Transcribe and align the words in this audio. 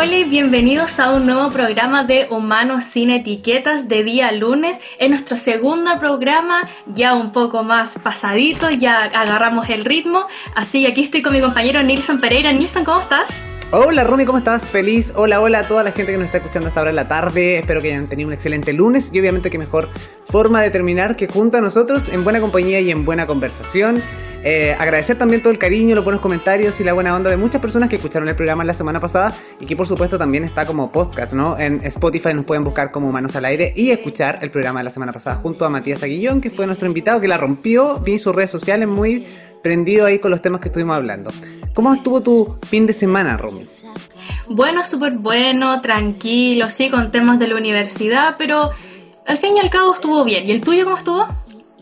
hola 0.00 0.18
y 0.18 0.22
bienvenidos 0.22 1.00
a 1.00 1.12
un 1.12 1.26
nuevo 1.26 1.50
programa 1.50 2.04
de 2.04 2.28
Humanos 2.30 2.84
sin 2.84 3.10
Etiquetas 3.10 3.88
de 3.88 4.04
día 4.04 4.30
lunes. 4.30 4.80
En 5.00 5.10
nuestro 5.10 5.36
segundo 5.36 5.98
programa, 5.98 6.68
ya 6.86 7.14
un 7.14 7.32
poco 7.32 7.64
más 7.64 7.98
pasadito, 7.98 8.70
ya 8.70 8.96
agarramos 8.96 9.68
el 9.70 9.84
ritmo. 9.84 10.24
Así 10.54 10.82
que 10.84 10.92
aquí 10.92 11.02
estoy 11.02 11.22
con 11.22 11.32
mi 11.32 11.40
compañero 11.40 11.82
Nilson 11.82 12.20
Pereira. 12.20 12.52
Nilson, 12.52 12.84
¿cómo 12.84 13.00
estás? 13.00 13.44
Hola 13.70 14.02
Romy, 14.02 14.24
¿cómo 14.24 14.38
estás? 14.38 14.64
Feliz. 14.64 15.12
Hola, 15.14 15.42
hola 15.42 15.58
a 15.58 15.68
toda 15.68 15.82
la 15.82 15.92
gente 15.92 16.10
que 16.12 16.16
nos 16.16 16.24
está 16.24 16.38
escuchando 16.38 16.68
hasta 16.68 16.80
ahora 16.80 16.88
en 16.88 16.96
la 16.96 17.06
tarde. 17.06 17.58
Espero 17.58 17.82
que 17.82 17.92
hayan 17.92 18.06
tenido 18.06 18.28
un 18.28 18.32
excelente 18.32 18.72
lunes 18.72 19.10
y 19.12 19.20
obviamente 19.20 19.50
que 19.50 19.58
mejor 19.58 19.90
forma 20.24 20.62
de 20.62 20.70
terminar 20.70 21.16
que 21.16 21.28
junto 21.28 21.58
a 21.58 21.60
nosotros 21.60 22.08
en 22.10 22.24
buena 22.24 22.40
compañía 22.40 22.80
y 22.80 22.90
en 22.90 23.04
buena 23.04 23.26
conversación. 23.26 24.00
Eh, 24.42 24.74
agradecer 24.78 25.18
también 25.18 25.42
todo 25.42 25.50
el 25.50 25.58
cariño, 25.58 25.94
los 25.94 26.04
buenos 26.04 26.22
comentarios 26.22 26.80
y 26.80 26.84
la 26.84 26.94
buena 26.94 27.14
onda 27.14 27.28
de 27.28 27.36
muchas 27.36 27.60
personas 27.60 27.90
que 27.90 27.96
escucharon 27.96 28.26
el 28.30 28.36
programa 28.36 28.64
la 28.64 28.72
semana 28.72 29.00
pasada 29.00 29.34
y 29.60 29.66
que 29.66 29.76
por 29.76 29.86
supuesto 29.86 30.16
también 30.16 30.44
está 30.44 30.64
como 30.64 30.90
podcast, 30.90 31.34
¿no? 31.34 31.58
En 31.58 31.84
Spotify 31.84 32.32
nos 32.32 32.46
pueden 32.46 32.64
buscar 32.64 32.90
como 32.90 33.12
Manos 33.12 33.36
al 33.36 33.44
Aire 33.44 33.74
y 33.76 33.90
escuchar 33.90 34.38
el 34.40 34.50
programa 34.50 34.80
de 34.80 34.84
la 34.84 34.90
semana 34.90 35.12
pasada 35.12 35.36
junto 35.36 35.66
a 35.66 35.68
Matías 35.68 36.02
Aguillón, 36.02 36.40
que 36.40 36.48
fue 36.48 36.66
nuestro 36.66 36.86
invitado, 36.86 37.20
que 37.20 37.28
la 37.28 37.36
rompió, 37.36 37.98
vi 37.98 38.18
sus 38.18 38.34
redes 38.34 38.50
sociales 38.50 38.88
muy 38.88 39.26
prendido 39.62 40.06
ahí 40.06 40.20
con 40.20 40.30
los 40.30 40.40
temas 40.40 40.62
que 40.62 40.68
estuvimos 40.68 40.96
hablando. 40.96 41.30
¿Cómo 41.74 41.94
estuvo 41.94 42.20
tu 42.22 42.56
fin 42.66 42.86
de 42.86 42.92
semana, 42.92 43.36
Romy? 43.36 43.64
Bueno, 44.48 44.84
súper 44.84 45.12
bueno, 45.12 45.80
tranquilo, 45.80 46.70
sí, 46.70 46.90
con 46.90 47.10
temas 47.10 47.38
de 47.38 47.48
la 47.48 47.56
universidad, 47.56 48.34
pero 48.38 48.70
al 49.26 49.38
fin 49.38 49.56
y 49.56 49.60
al 49.60 49.70
cabo 49.70 49.92
estuvo 49.92 50.24
bien. 50.24 50.46
¿Y 50.48 50.52
el 50.52 50.60
tuyo 50.60 50.84
cómo 50.84 50.96
estuvo? 50.96 51.28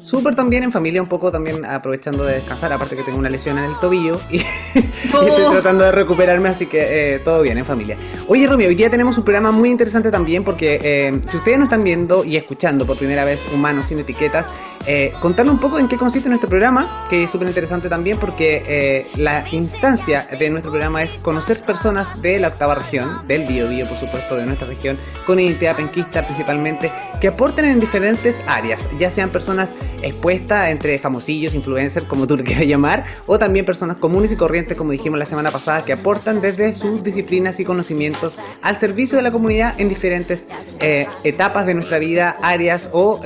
Súper 0.01 0.37
también 0.37 0.63
en 0.63 0.71
familia, 0.71 1.03
un 1.03 1.09
poco 1.09 1.33
también 1.33 1.65
aprovechando 1.65 2.23
de 2.25 2.35
descansar, 2.35 2.73
aparte 2.73 2.95
que 2.97 3.03
tengo 3.03 3.19
una 3.19 3.31
lesión 3.31 3.59
en 3.59 3.65
el 3.65 3.79
tobillo 3.81 4.21
y, 4.31 4.37
estoy 5.05 5.31
oh. 5.31 5.51
tratando 5.51 5.85
de 5.85 5.91
recuperarme, 5.91 6.49
así 6.49 6.67
que 6.67 7.15
eh, 7.15 7.19
todo 7.21 7.43
bien 7.43 7.59
en 7.59 7.65
familia. 7.65 7.97
Oye, 8.29 8.47
Romeo, 8.47 8.69
hoy 8.69 8.75
día 8.75 8.91
tenemos 8.91 9.19
un 9.19 9.25
programa 9.25 9.51
muy 9.51 9.71
interesante 9.71 10.11
también 10.11 10.45
porque 10.45 10.79
eh, 10.83 11.21
si 11.27 11.39
ustedes 11.39 11.59
no 11.59 11.65
están 11.65 11.83
viendo 11.83 12.25
y 12.25 12.37
escuchando 12.37 12.87
por 12.87 12.99
primera 12.99 13.25
vez 13.25 13.43
Humanos 13.53 13.87
sin 13.87 13.99
Etiquetas, 13.99 14.47
eh, 14.87 15.13
un 15.23 15.59
poco 15.59 15.79
en 15.79 15.89
qué 15.89 15.97
consiste 15.97 16.29
nuestro 16.29 16.49
programa, 16.49 17.07
que 17.11 17.25
es 17.25 17.31
súper 17.31 17.49
interesante 17.49 17.89
también 17.89 18.19
porque 18.19 18.63
eh, 18.67 19.07
la 19.17 19.45
instancia 19.51 20.29
de 20.39 20.51
nuestro 20.51 20.71
programa 20.71 21.03
es 21.03 21.15
conocer 21.23 21.61
personas 21.63 22.23
de 22.23 22.39
la 22.39 22.49
octava 22.49 22.75
región, 22.75 23.27
del 23.27 23.47
Bio 23.47 23.69
Bio, 23.69 23.87
por 23.87 23.99
supuesto, 23.99 24.37
de 24.37 24.47
nuestra 24.47 24.69
región, 24.69 24.99
con 25.27 25.41
identidad 25.41 25.77
penquista 25.77 26.25
principalmente, 26.25 26.93
que 27.21 27.29
aporten 27.29 27.65
en 27.65 27.81
diferentes 27.81 28.43
áreas, 28.47 28.89
ya 28.99 29.11
sean 29.11 29.31
personas 29.31 29.71
expuestas 30.03 30.71
entre 30.71 30.99
famosillos, 30.99 31.55
influencers, 31.55 32.07
como 32.07 32.27
tú 32.27 32.37
le 32.37 32.45
quieras 32.45 32.67
llamar, 32.67 33.05
o 33.27 33.39
también 33.39 33.65
personas 33.65 33.97
comunes 33.97 34.31
y 34.33 34.37
corrientes, 34.37 34.77
como 34.77 34.93
dijimos 34.93 35.19
la 35.19 35.25
semana 35.25 35.51
pasada, 35.51 35.85
que 35.85 35.95
aportan 35.95 36.41
desde 36.41 36.73
sus 36.73 37.03
disciplinas 37.03 37.59
y 37.61 37.65
conocimientos 37.65 38.39
al 38.63 38.77
servicio 38.77 39.17
de 39.17 39.23
la 39.23 39.33
comunidad 39.33 39.75
en 39.81 39.89
diferentes 39.89 40.47
eh, 40.81 41.07
etapas 41.25 41.67
de 41.67 41.75
nuestra 41.75 41.99
vida, 41.99 42.37
áreas 42.43 42.91
o, 42.93 43.21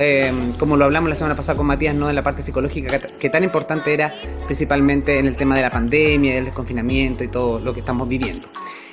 como 0.57 0.77
lo 0.77 0.85
hablamos 0.85 1.09
la 1.09 1.15
semana 1.15 1.35
pasada, 1.35 1.50
con 1.55 1.65
Matías, 1.65 1.95
¿no? 1.95 2.09
En 2.09 2.15
la 2.15 2.21
parte 2.21 2.41
psicológica 2.41 2.99
que, 2.99 3.29
tan 3.29 3.43
importante 3.43 3.93
era 3.93 4.11
principalmente 4.45 5.19
en 5.19 5.27
el 5.27 5.35
tema 5.35 5.55
de 5.55 5.61
la 5.61 5.69
pandemia, 5.69 6.35
del 6.35 6.45
desconfinamiento 6.45 7.23
y 7.23 7.27
todo 7.27 7.59
lo 7.59 7.73
que 7.73 7.79
estamos 7.79 8.07
viviendo. 8.07 8.47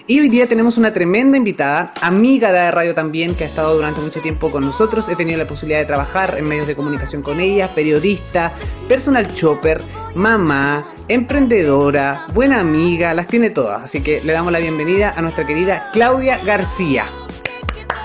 Y 0.06 0.20
hoy 0.20 0.31
día 0.31 0.47
tenemos 0.47 0.79
una 0.79 0.91
tremenda 0.91 1.36
invitada, 1.36 1.92
amiga 2.01 2.51
de 2.51 2.70
radio 2.70 2.95
también, 2.95 3.34
que 3.34 3.45
ha 3.45 3.47
estado 3.47 3.75
durante 3.75 4.01
mucho 4.01 4.23
tiempo 4.23 4.51
con 4.51 4.64
nosotros. 4.64 5.06
He 5.11 5.17
tenido 5.17 5.36
la 5.36 5.47
posibilidad 5.47 5.81
de 5.81 5.84
trabajar 5.84 6.36
en 6.39 6.48
medios 6.48 6.67
de 6.67 6.75
comunicación 6.75 7.20
con 7.20 7.41
ella, 7.41 7.75
periodista, 7.75 8.55
personal 8.89 9.34
chopper, 9.34 9.83
mamá, 10.14 10.83
emprendedora, 11.09 12.25
buena 12.33 12.61
amiga, 12.61 13.12
las 13.12 13.27
tiene 13.27 13.51
todas. 13.51 13.83
Así 13.83 14.01
que 14.01 14.23
le 14.23 14.33
damos 14.33 14.51
la 14.51 14.61
bienvenida 14.61 15.12
a 15.14 15.20
nuestra 15.20 15.47
querida 15.47 15.91
Claudia 15.92 16.39
García. 16.39 17.05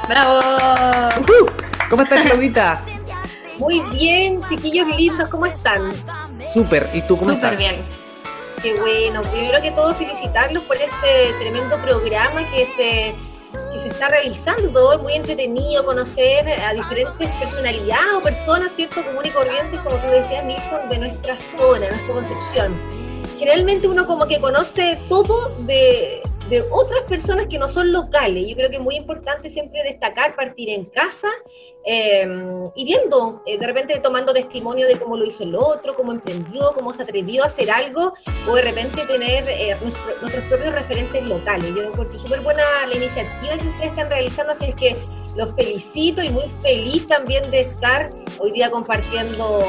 ¡Bravo! 0.10 0.42
¿Cómo 1.90 2.04
estás, 2.04 2.22
Claudita? 2.24 2.84
Muy 3.60 3.82
bien, 3.92 4.42
chiquillos 4.50 4.88
lindos, 4.96 5.30
¿cómo 5.30 5.46
están? 5.46 5.94
Súper, 6.54 6.90
¿y 6.94 7.02
tú 7.02 7.18
cómo 7.18 7.32
estás? 7.32 7.52
Súper 7.52 7.58
bien. 7.58 7.76
Qué 8.62 8.80
bueno, 8.80 9.24
primero 9.24 9.62
que 9.62 9.72
todo 9.72 9.94
felicitarlos 9.94 10.64
por 10.64 10.78
este 10.78 11.34
tremendo 11.40 11.82
programa 11.82 12.50
que 12.52 12.66
se, 12.66 13.14
que 13.74 13.80
se 13.80 13.90
está 13.90 14.08
realizando, 14.08 14.94
es 14.94 15.02
muy 15.02 15.14
entretenido 15.14 15.86
conocer 15.86 16.48
a 16.48 16.74
diferentes 16.74 17.30
personalidades 17.36 18.14
o 18.16 18.22
personas, 18.22 18.72
¿cierto? 18.74 19.04
Común 19.04 19.26
y 19.26 19.30
corrientes, 19.30 19.80
como 19.82 19.98
tú 19.98 20.08
decías, 20.08 20.46
Nilsson, 20.46 20.90
de 20.90 20.98
nuestra 20.98 21.38
zona, 21.38 21.90
nuestra 21.90 22.14
concepción. 22.14 22.74
Generalmente 23.38 23.88
uno 23.88 24.08
como 24.08 24.26
que 24.28 24.40
conoce 24.40 24.98
todo 25.10 25.54
de, 25.60 26.24
otras 26.72 27.02
personas 27.08 27.48
que 27.48 27.58
no 27.58 27.68
son 27.68 27.92
locales. 27.92 28.48
Yo 28.48 28.56
creo 28.56 28.70
que 28.70 28.78
es 28.78 28.82
muy 28.82 28.96
importante 28.96 29.50
siempre 29.50 29.84
destacar, 29.84 30.36
partir 30.36 30.70
en 30.70 30.86
casa 30.86 31.28
eh, 31.86 32.26
y 32.76 32.86
viendo, 32.86 33.42
eh, 33.46 33.58
de 33.58 33.68
repente 33.68 34.00
tomando 34.00 34.34
testimonio 34.34 34.88
de 34.88 34.98
cómo 34.98 35.18
lo 35.18 35.26
hizo 35.26 35.44
el 35.44 35.56
otro, 35.56 35.96
cómo 35.96 36.12
emprendió, 36.12 36.72
cómo 36.74 36.94
se 36.94 37.04
atrevió 37.04 37.44
a 37.44 37.48
hacer 37.48 37.72
algo, 37.72 38.14
o 38.48 38.56
de 38.56 38.62
repente 38.62 39.02
tener 39.06 39.48
eh, 39.50 39.76
nuestros 40.22 40.46
propios 40.46 40.74
referentes 40.74 41.24
locales. 41.28 41.74
Yo 41.76 41.84
encuentro 41.84 42.18
súper 42.20 42.42
buena 42.42 42.64
la 42.88 42.96
iniciativa 42.96 43.58
que 43.58 43.68
ustedes 43.68 43.92
están 43.92 44.10
realizando, 44.10 44.52
así 44.54 44.72
que 44.74 44.96
los 45.36 45.54
felicito 45.56 46.22
y 46.22 46.30
muy 46.30 46.48
feliz 46.62 47.08
también 47.08 47.50
de 47.52 47.62
estar 47.62 48.12
hoy 48.40 48.52
día 48.52 48.70
compartiendo 48.70 49.64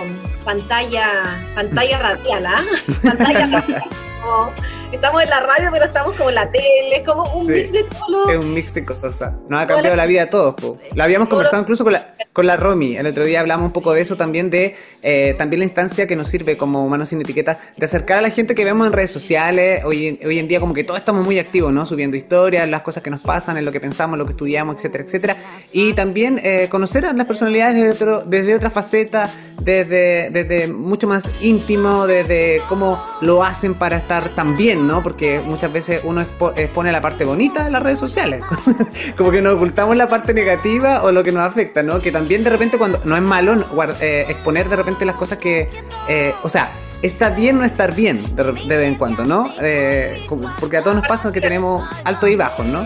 pantalla, 0.45 1.23
pantalla 1.55 1.99
radial, 1.99 2.47
¿ah? 2.47 2.65
pantalla 3.03 3.47
radial. 3.47 3.85
estamos 4.95 5.23
en 5.23 5.31
la 5.31 5.41
radio, 5.41 5.69
pero 5.73 5.85
estamos 5.85 6.17
como 6.17 6.29
en 6.29 6.35
la 6.37 6.51
tele, 6.51 6.97
es 6.97 7.03
como 7.05 7.23
un 7.35 7.47
mix 7.47 7.73
de 7.73 7.85
todo. 7.85 8.31
Es 8.31 8.39
un 8.39 8.55
mix 8.55 8.75
de 8.75 8.85
cosas. 8.85 9.33
Nos 9.49 9.61
ha 9.61 9.67
cambiado 9.67 9.97
la 9.97 10.07
vida 10.07 10.23
a 10.23 10.31
todos. 10.31 10.55
Po. 10.55 10.79
Lo 10.95 11.03
habíamos 11.03 11.29
conversado 11.29 11.63
incluso 11.63 11.85
con 11.85 11.93
la, 11.93 12.15
con 12.35 12.49
la 12.49 12.57
Romy. 12.57 12.97
El 12.97 13.07
otro 13.07 13.25
día 13.25 13.41
hablamos 13.41 13.67
un 13.67 13.73
poco 13.73 13.95
de 13.95 14.03
eso 14.03 14.17
también, 14.17 14.51
de 14.51 14.75
eh, 15.03 15.35
también 15.39 15.61
la 15.61 15.65
instancia 15.65 16.07
que 16.09 16.17
nos 16.17 16.29
sirve 16.29 16.57
como 16.57 16.85
humanos 16.85 17.09
sin 17.11 17.21
etiqueta, 17.21 17.61
de 17.77 17.87
acercar 17.87 18.19
a 18.19 18.23
la 18.23 18.31
gente 18.31 18.57
que 18.57 18.65
vemos 18.65 18.87
en 18.89 18.93
redes 18.93 19.13
sociales. 19.13 19.85
Hoy, 19.85 20.19
en 20.21 20.49
día 20.49 20.59
como 20.59 20.75
que 20.75 20.83
todos 20.83 20.99
estamos 20.99 21.25
muy 21.25 21.39
activos, 21.39 21.73
¿no? 21.73 21.87
Subiendo 21.87 22.17
historias, 22.17 22.69
las 22.69 22.83
cosas 22.83 23.05
que 23.05 23.11
nos 23.11 23.21
pasan, 23.21 23.57
en 23.57 23.65
lo 23.65 23.71
que 23.71 23.81
pensamos, 23.81 24.19
lo 24.19 24.27
que 24.27 24.33
estudiamos, 24.33 24.77
etcétera, 24.77 25.05
etcétera. 25.05 25.37
Y 25.73 25.93
también 25.93 26.41
eh, 26.43 26.67
conocer 26.69 27.07
a 27.07 27.13
las 27.13 27.27
personalidades 27.27 27.77
desde, 27.77 27.91
otro, 27.91 28.25
desde 28.27 28.57
otra 28.57 28.71
faceta, 28.71 29.31
desde, 29.61 30.31
desde 30.31 30.73
mucho 30.73 31.07
más 31.07 31.31
íntimo, 31.41 32.09
desde 32.09 32.63
cómo 32.69 33.01
lo 33.21 33.45
hacen 33.45 33.75
para 33.75 33.99
estar 33.99 34.31
tan 34.31 34.57
bien, 34.57 34.89
¿no? 34.89 35.05
Porque 35.05 35.41
muchas 35.45 35.73
veces 35.73 36.01
uno 36.03 36.23
expone 36.57 36.91
la 36.91 37.01
parte 37.01 37.25
bonita 37.25 37.65
de 37.65 37.71
las 37.71 37.83
redes 37.83 38.01
sociales, 38.01 38.43
como 39.17 39.31
que 39.31 39.41
nos 39.41 39.55
ocultamos 39.55 39.97
la 39.97 40.09
parte 40.09 40.35
negativa 40.35 41.05
o 41.05 41.13
lo 41.13 41.23
que 41.23 41.31
nos 41.31 41.43
afecta, 41.43 41.85
¿no? 41.85 42.01
Que 42.01 42.11
de 42.29 42.51
repente 42.51 42.79
cuando 42.79 43.01
no 43.05 43.17
es 43.17 43.23
malo 43.23 43.55
eh, 44.01 44.27
exponer 44.29 44.69
de 44.69 44.77
repente 44.77 45.05
las 45.05 45.17
cosas 45.17 45.39
que, 45.39 45.69
eh, 46.09 46.35
o 46.43 46.49
sea, 46.49 46.73
está 47.03 47.31
bien 47.31 47.59
no 47.59 47.65
estar 47.65 47.95
bien 47.95 48.35
de, 48.35 48.53
vez 48.53 48.89
en 48.89 48.95
cuando, 48.97 49.25
¿no? 49.25 49.53
Eh, 49.61 50.25
porque 50.61 50.79
a 50.79 50.83
todos 50.83 50.97
nos 50.97 51.07
pasa 51.07 51.33
que 51.33 51.41
tenemos 51.41 51.89
alto 52.05 52.27
y 52.27 52.37
bajos, 52.37 52.67
¿no? 52.67 52.85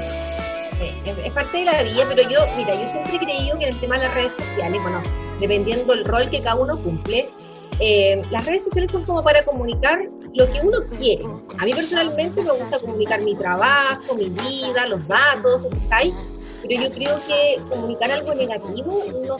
es 1.25 1.32
parte 1.32 1.59
de 1.59 1.65
la 1.65 1.82
vida, 1.82 2.04
pero 2.09 2.22
yo, 2.28 2.41
mira, 2.56 2.75
yo 2.75 2.88
siempre 2.88 3.16
he 3.16 3.19
creído 3.19 3.59
que 3.59 3.66
en 3.66 3.75
el 3.75 3.81
tema 3.81 3.97
de 3.97 4.04
las 4.04 4.15
redes 4.15 4.32
sociales, 4.32 4.81
bueno, 4.82 5.03
dependiendo 5.41 5.94
del 5.94 6.05
rol 6.05 6.31
que 6.31 6.41
cada 6.41 6.56
uno 6.56 6.76
cumple, 6.78 7.31
eh, 7.81 8.22
las 8.31 8.44
redes 8.44 8.65
sociales 8.65 8.91
son 8.91 9.05
como 9.05 9.22
para 9.22 9.44
comunicar 9.44 10.00
lo 10.34 10.53
que 10.53 10.60
uno 10.62 10.78
quiere. 10.99 11.25
A 11.59 11.65
mí 11.65 11.75
personalmente 11.75 12.43
me 12.43 12.50
gusta 12.50 12.78
comunicar 12.81 13.20
mi 13.22 13.37
trabajo, 13.37 14.15
mi 14.15 14.28
vida, 14.28 14.87
los 14.88 15.06
datos, 15.06 15.66
¿sabes? 15.88 16.12
Pero 16.62 16.82
yo 16.82 16.91
creo 16.91 17.16
que 17.26 17.60
comunicar 17.69 18.10
algo 18.10 18.34
negativo 18.34 19.02
no, 19.26 19.36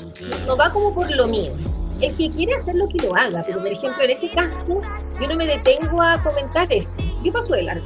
no 0.47 0.57
va 0.57 0.73
como 0.73 0.95
por 0.95 1.15
lo 1.15 1.27
mío. 1.27 1.53
El 2.01 2.17
que 2.17 2.31
quiere 2.31 2.55
hacer 2.55 2.77
lo 2.77 2.89
que 2.89 2.99
lo 2.99 3.15
haga, 3.17 3.43
pero 3.47 3.59
por 3.59 3.69
ejemplo 3.69 4.03
en 4.05 4.11
este 4.11 4.31
caso 4.31 4.81
yo 5.21 5.29
no 5.29 5.37
me 5.37 5.47
detengo 5.47 6.01
a 6.01 6.23
comentar 6.23 6.73
eso. 6.73 6.93
¿Qué 7.23 7.33
pasó 7.33 7.55
de 7.55 7.63
largo? 7.63 7.85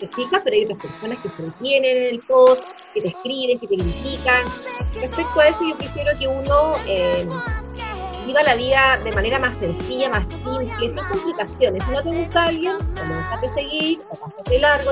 Te 0.00 0.08
fijas, 0.08 0.42
pero 0.44 0.56
hay 0.56 0.64
otras 0.64 0.78
personas 0.80 1.18
que 1.18 1.28
se 1.30 1.42
detienen 1.42 1.96
en 1.96 2.14
el 2.14 2.20
post, 2.20 2.62
que 2.92 3.00
te 3.00 3.08
escriben, 3.08 3.58
que 3.58 3.66
te 3.66 3.76
critican. 3.76 4.44
Respecto 5.00 5.40
a 5.40 5.48
eso 5.48 5.66
yo 5.66 5.76
prefiero 5.76 6.18
que 6.18 6.28
uno 6.28 6.74
eh, 6.86 7.26
viva 8.26 8.42
la 8.42 8.56
vida 8.56 8.98
de 9.02 9.12
manera 9.12 9.38
más 9.38 9.56
sencilla, 9.56 10.10
más 10.10 10.26
simple, 10.26 10.68
sin 10.80 10.94
complicaciones. 10.96 11.84
Si 11.84 11.90
no 11.90 12.02
te 12.02 12.10
gusta 12.10 12.44
alguien, 12.44 12.78
no 12.78 13.40
me 13.40 13.48
seguir, 13.54 14.00
o 14.10 14.50
de 14.50 14.58
largo, 14.58 14.90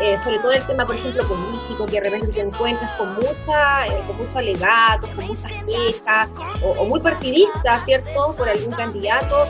eh, 0.00 0.18
sobre 0.24 0.38
todo 0.38 0.52
el 0.52 0.66
tema, 0.66 0.84
por 0.84 0.96
ejemplo, 0.96 1.26
político, 1.26 1.86
que 1.86 1.92
de 1.92 2.00
repente 2.00 2.26
te 2.28 2.40
encuentras 2.40 2.90
con 2.92 3.14
mucha, 3.14 3.86
eh, 3.86 4.02
con 4.06 4.16
mucho 4.16 4.38
alegato, 4.38 5.08
con 5.14 5.26
muchas 5.26 5.52
quejas, 5.64 6.28
o, 6.62 6.84
muy 6.86 7.00
partidista, 7.00 7.78
¿cierto?, 7.80 8.34
por 8.36 8.48
algún 8.48 8.72
candidato. 8.74 9.46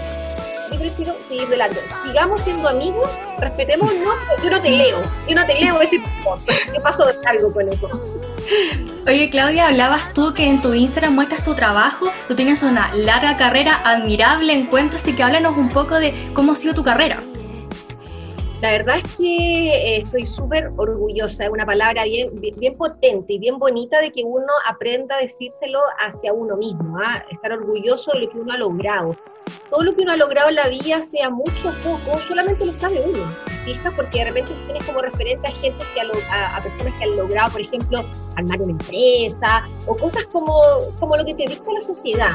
Yo 0.70 0.78
prefiero 0.78 1.14
seguir 1.28 1.48
delante. 1.48 1.78
Sigamos 2.04 2.42
siendo 2.42 2.68
amigos, 2.68 3.08
respetémonos, 3.38 3.94
yo 4.42 4.50
no 4.50 4.60
te 4.60 4.70
leo, 4.70 5.02
yo 5.28 5.34
no 5.34 5.46
te 5.46 5.54
leo 5.54 5.80
ese 5.80 6.02
¿Qué 6.72 6.80
pasó 6.80 7.06
de 7.06 7.14
algo 7.26 7.52
con 7.52 7.68
eso? 7.68 7.88
Oye 9.06 9.30
Claudia, 9.30 9.68
hablabas 9.68 10.12
tú 10.14 10.34
que 10.34 10.48
en 10.48 10.60
tu 10.60 10.74
Instagram 10.74 11.14
muestras 11.14 11.44
tu 11.44 11.54
trabajo, 11.54 12.10
tú 12.26 12.34
tienes 12.34 12.62
una 12.62 12.92
larga 12.94 13.36
carrera 13.36 13.80
admirable 13.84 14.52
en 14.52 14.66
cuentas, 14.66 15.02
así 15.02 15.14
que 15.14 15.22
háblanos 15.22 15.56
un 15.56 15.68
poco 15.68 15.96
de 15.96 16.30
cómo 16.32 16.52
ha 16.52 16.56
sido 16.56 16.74
tu 16.74 16.82
carrera. 16.82 17.22
La 18.64 18.70
verdad 18.70 18.96
es 18.96 19.16
que 19.18 19.68
eh, 19.68 19.98
estoy 19.98 20.26
súper 20.26 20.72
orgullosa, 20.78 21.44
es 21.44 21.50
una 21.50 21.66
palabra 21.66 22.04
bien, 22.04 22.30
bien, 22.40 22.74
potente 22.78 23.34
y 23.34 23.38
bien 23.38 23.58
bonita 23.58 24.00
de 24.00 24.10
que 24.10 24.24
uno 24.24 24.50
aprenda 24.66 25.16
a 25.16 25.20
decírselo 25.20 25.80
hacia 25.98 26.32
uno 26.32 26.56
mismo, 26.56 26.96
¿ah? 26.96 27.22
estar 27.30 27.52
orgulloso 27.52 28.12
de 28.12 28.20
lo 28.20 28.30
que 28.30 28.38
uno 28.38 28.54
ha 28.54 28.56
logrado. 28.56 29.18
Todo 29.68 29.82
lo 29.82 29.94
que 29.94 30.00
uno 30.00 30.12
ha 30.12 30.16
logrado 30.16 30.48
en 30.48 30.54
la 30.54 30.68
vida, 30.68 31.02
sea 31.02 31.28
mucho 31.28 31.68
o 31.68 31.72
poco, 31.82 32.18
solamente 32.20 32.64
lo 32.64 32.72
sabe 32.72 33.02
uno, 33.06 33.36
fijas, 33.66 33.92
porque 33.94 34.20
de 34.20 34.24
repente 34.30 34.54
tienes 34.64 34.84
como 34.84 35.02
referente 35.02 35.46
a 35.46 35.50
gente 35.50 35.84
que 35.92 36.00
a, 36.00 36.56
a, 36.56 36.62
personas 36.62 36.94
que 36.94 37.04
han 37.04 37.16
logrado, 37.18 37.52
por 37.52 37.60
ejemplo, 37.60 38.02
armar 38.36 38.62
una 38.62 38.72
empresa 38.72 39.68
o 39.86 39.94
cosas 39.94 40.26
como, 40.28 40.56
como 40.98 41.18
lo 41.18 41.24
que 41.26 41.34
te 41.34 41.44
dicta 41.48 41.70
la 41.70 41.82
sociedad. 41.82 42.32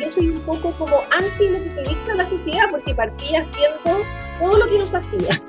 Yo 0.00 0.10
soy 0.16 0.30
un 0.30 0.40
poco 0.40 0.72
como 0.72 0.96
anti 1.12 1.48
lo 1.48 1.58
que 1.62 1.70
te 1.76 1.82
dicta 1.82 2.14
la 2.16 2.26
sociedad 2.26 2.64
porque 2.72 2.92
partí 2.92 3.36
haciendo 3.36 4.04
todo 4.40 4.58
lo 4.58 4.66
que 4.66 4.78
nos 4.80 4.92
hacía. 4.92 5.40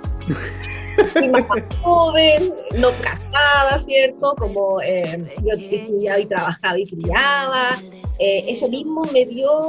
Mi 1.20 1.28
mamá 1.30 1.56
joven, 1.82 2.54
no 2.78 2.90
casada, 3.02 3.80
¿cierto? 3.80 4.36
Como 4.38 4.82
eh, 4.82 5.34
yo 5.44 5.52
estudiaba 5.52 6.20
y 6.20 6.26
trabajaba 6.26 6.80
y 6.80 6.86
criaba. 6.86 7.78
Eh, 8.20 8.46
eso 8.48 8.70
mismo 8.70 9.02
me 9.12 9.26
dio 9.26 9.60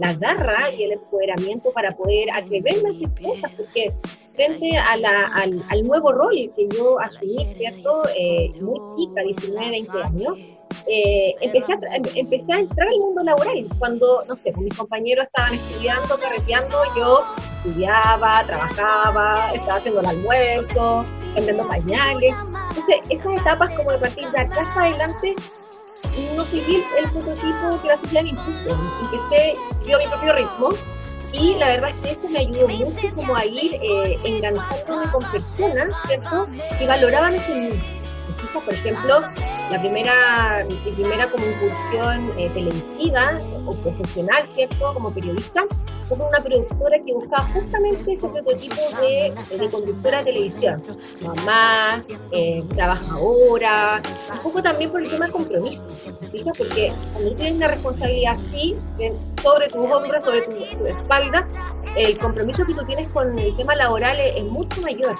la 0.00 0.12
garra 0.14 0.70
y 0.70 0.82
el 0.82 0.92
empoderamiento 0.92 1.72
para 1.72 1.92
poder 1.92 2.30
atreverme 2.32 2.90
a 2.90 2.92
hacer 2.92 3.08
cosas, 3.22 3.52
porque 3.56 3.94
frente 4.34 4.76
a 4.76 4.96
la, 4.98 5.26
al, 5.34 5.62
al, 5.70 5.86
nuevo 5.86 6.12
rol 6.12 6.52
que 6.54 6.68
yo 6.76 7.00
asumí, 7.00 7.46
¿cierto? 7.56 8.02
Eh, 8.18 8.50
muy 8.60 8.78
chica, 8.94 9.22
19, 9.22 9.70
20 9.70 10.02
años, 10.02 10.38
eh, 10.86 11.34
empecé, 11.40 11.72
a, 11.72 11.78
empecé 11.96 12.52
a 12.52 12.58
entrar 12.60 12.88
al 12.88 12.98
mundo 12.98 13.22
laboral. 13.22 13.66
Cuando, 13.78 14.24
no 14.28 14.36
sé, 14.36 14.52
mis 14.56 14.76
compañeros 14.76 15.26
estaban 15.26 15.54
estudiando, 15.54 16.18
carreteando, 16.18 16.82
yo 16.96 17.24
estudiaba, 17.64 18.44
trabajaba, 18.44 19.52
estaba 19.54 19.76
haciendo 19.76 20.00
el 20.00 20.06
almuerzo, 20.06 21.04
vendiendo 21.34 21.66
pañales. 21.66 22.34
Entonces, 22.68 22.96
esas 23.08 23.40
etapas 23.40 23.74
como 23.74 23.92
de 23.92 23.98
partir 23.98 24.30
de 24.30 24.40
atrás 24.40 24.76
adelante, 24.76 25.34
no 26.36 26.44
seguí 26.44 26.82
el 26.98 27.10
prototipo 27.10 27.82
que 27.82 27.88
la 27.88 27.98
sociedad 27.98 28.22
me 28.22 28.30
impuso. 28.30 28.78
Empecé, 29.02 29.56
yo 29.86 29.98
mi 29.98 30.06
propio 30.06 30.34
ritmo, 30.34 30.70
y 31.32 31.54
la 31.56 31.68
verdad 31.68 31.90
es 31.90 32.02
que 32.02 32.10
eso 32.12 32.28
me 32.28 32.38
ayudó 32.38 32.68
mucho 32.68 33.14
como 33.14 33.36
a 33.36 33.44
ir 33.44 33.74
eh, 33.74 34.18
enganchándome 34.24 35.10
con 35.12 35.22
personas. 35.30 35.90
Que 36.78 36.86
valoraban 36.86 37.34
ese 37.34 37.54
mundo 37.54 37.76
por 38.64 38.74
ejemplo, 38.74 39.20
la 39.70 39.80
primera, 39.80 40.64
mi 40.68 40.74
primera 40.92 41.30
como 41.30 41.44
incursión 41.46 42.32
eh, 42.38 42.50
televisiva 42.54 43.36
o 43.66 43.74
profesional, 43.74 44.42
¿cierto? 44.54 44.94
Como 44.94 45.12
periodista, 45.12 45.64
fue 46.04 46.26
una 46.26 46.40
productora 46.40 46.98
que 47.04 47.12
buscaba 47.12 47.46
justamente 47.48 48.12
ese 48.12 48.28
prototipo 48.28 48.76
de, 49.00 49.34
de 49.58 49.70
conductora 49.70 50.18
de 50.18 50.24
televisión. 50.24 50.82
Mamá, 51.20 52.02
eh, 52.32 52.64
trabajadora, 52.74 54.02
un 54.32 54.38
poco 54.38 54.62
también 54.62 54.90
por 54.90 55.02
el 55.02 55.10
tema 55.10 55.26
de 55.26 55.32
compromiso. 55.32 55.84
Porque 56.56 56.92
cuando 57.12 57.34
tienes 57.34 57.56
una 57.56 57.68
responsabilidad 57.68 58.36
así, 58.36 58.76
sobre 59.42 59.68
tus 59.68 59.90
hombros, 59.90 60.24
sobre 60.24 60.42
tu, 60.42 60.86
espalda, 60.86 61.46
el 61.96 62.16
compromiso 62.16 62.64
que 62.64 62.74
tú 62.74 62.84
tienes 62.86 63.08
con 63.10 63.38
el 63.38 63.54
tema 63.56 63.74
laboral 63.74 64.18
es 64.18 64.44
mucho 64.44 64.80
mayor. 64.80 65.16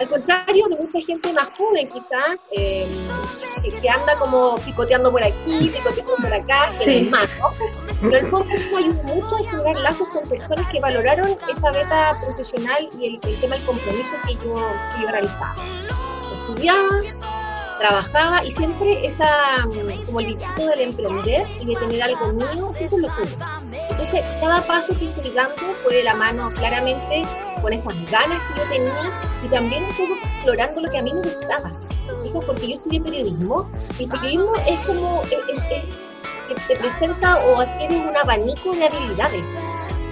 Al 0.00 0.08
contrario 0.08 0.66
de 0.68 0.76
mucha 0.76 0.98
gente 1.06 1.32
más 1.32 1.50
joven 1.56 1.88
quizás, 1.88 2.40
eh, 2.52 2.86
que, 3.80 3.88
anda 3.88 4.16
como 4.18 4.56
picoteando 4.56 5.10
por 5.10 5.22
aquí, 5.22 5.70
picoteando 5.72 6.16
por 6.16 6.34
acá, 6.34 6.72
sí. 6.72 7.08
más, 7.10 7.30
Pero 8.00 8.16
el 8.16 8.26
fondo 8.26 8.54
eso 8.54 8.76
ayuda 8.76 9.02
mucho 9.04 9.36
a 9.36 9.50
generar 9.50 9.76
lazos 9.76 10.08
con 10.08 10.28
personas 10.28 10.68
que 10.70 10.80
valoraron 10.80 11.28
esa 11.30 11.70
beta 11.70 12.18
profesional 12.24 12.88
y 12.98 13.06
el, 13.06 13.20
tema 13.20 13.56
del 13.56 13.64
compromiso 13.64 14.10
que 14.26 14.34
yo, 14.34 14.56
que 14.96 15.02
yo 15.02 15.08
realizaba. 15.10 15.54
Estudiaba, 16.40 17.00
trabajaba 17.78 18.44
y 18.44 18.52
siempre 18.52 19.06
esa 19.06 19.28
como 20.06 20.20
el 20.20 20.26
bichito 20.26 20.66
del 20.66 20.80
emprender 20.80 21.46
y 21.60 21.66
de 21.66 21.76
tener 21.76 22.02
algo 22.02 22.32
mío, 22.32 22.72
eso 22.78 22.98
lo 22.98 23.08
tuve. 23.08 23.36
Entonces, 23.90 24.24
cada 24.40 24.60
paso 24.62 24.96
que 24.98 25.06
estoy 25.06 25.30
dando 25.30 25.56
fue 25.82 25.96
de 25.96 26.04
la 26.04 26.14
mano 26.14 26.50
claramente 26.54 27.24
con 27.60 27.72
esas 27.72 28.10
ganas 28.10 28.40
que 28.48 28.60
yo 28.60 28.68
tenía 28.68 29.22
y 29.44 29.48
también 29.48 29.84
un 29.84 30.18
explorando 30.18 30.80
lo 30.80 30.90
que 30.90 30.98
a 30.98 31.02
mí 31.02 31.12
me 31.12 31.20
gustaba. 31.20 31.72
Porque 32.46 32.68
yo 32.68 32.76
estudié 32.76 33.00
periodismo 33.00 33.70
y 33.98 34.06
periodismo 34.06 34.52
es 34.66 34.78
como 34.80 35.22
que 35.22 35.82
te 36.68 36.76
presenta 36.76 37.38
o 37.44 37.60
adquiere 37.60 37.96
un 37.96 38.16
abanico 38.16 38.72
de 38.72 38.84
habilidades. 38.84 39.42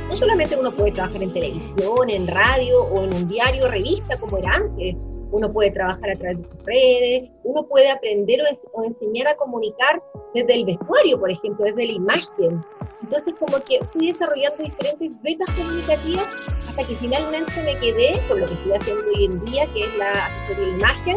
No 0.08 0.16
solamente 0.16 0.56
uno 0.56 0.70
puede 0.72 0.92
trabajar 0.92 1.22
en 1.22 1.32
televisión, 1.32 2.08
en 2.08 2.26
radio 2.26 2.82
o 2.84 3.02
en 3.02 3.14
un 3.14 3.28
diario, 3.28 3.68
revista 3.68 4.18
como 4.18 4.38
era 4.38 4.52
antes, 4.52 4.96
uno 5.32 5.52
puede 5.52 5.70
trabajar 5.70 6.11
a 6.11 6.17
través 6.17 6.38
de 6.38 6.44
sus 6.44 6.64
redes, 6.64 7.31
uno 7.43 7.67
puede 7.67 7.90
aprender 7.90 8.40
o, 8.73 8.84
enseñar 8.84 9.26
a 9.29 9.37
comunicar 9.37 10.02
desde 10.34 10.55
el 10.55 10.67
vestuario, 10.67 11.19
por 11.19 11.31
ejemplo, 11.31 11.64
desde 11.64 11.87
la 11.87 11.93
imagen. 11.93 12.64
Entonces, 13.02 13.34
como 13.40 13.58
que 13.64 13.81
fui 13.93 14.08
desarrollando 14.08 14.62
diferentes 14.62 15.11
vetas 15.23 15.49
comunicativas 15.56 16.26
hasta 16.69 16.84
que 16.84 16.94
finalmente 16.96 17.52
me 17.62 17.76
quedé 17.79 18.20
con 18.29 18.40
lo 18.40 18.46
que 18.46 18.52
estoy 18.55 18.73
haciendo 18.73 19.05
hoy 19.17 19.25
en 19.25 19.44
día, 19.46 19.67
que 19.75 19.84
es 19.84 19.99
la 19.99 20.12
asesoría 20.12 20.67
de 20.67 20.79
imagen, 20.79 21.17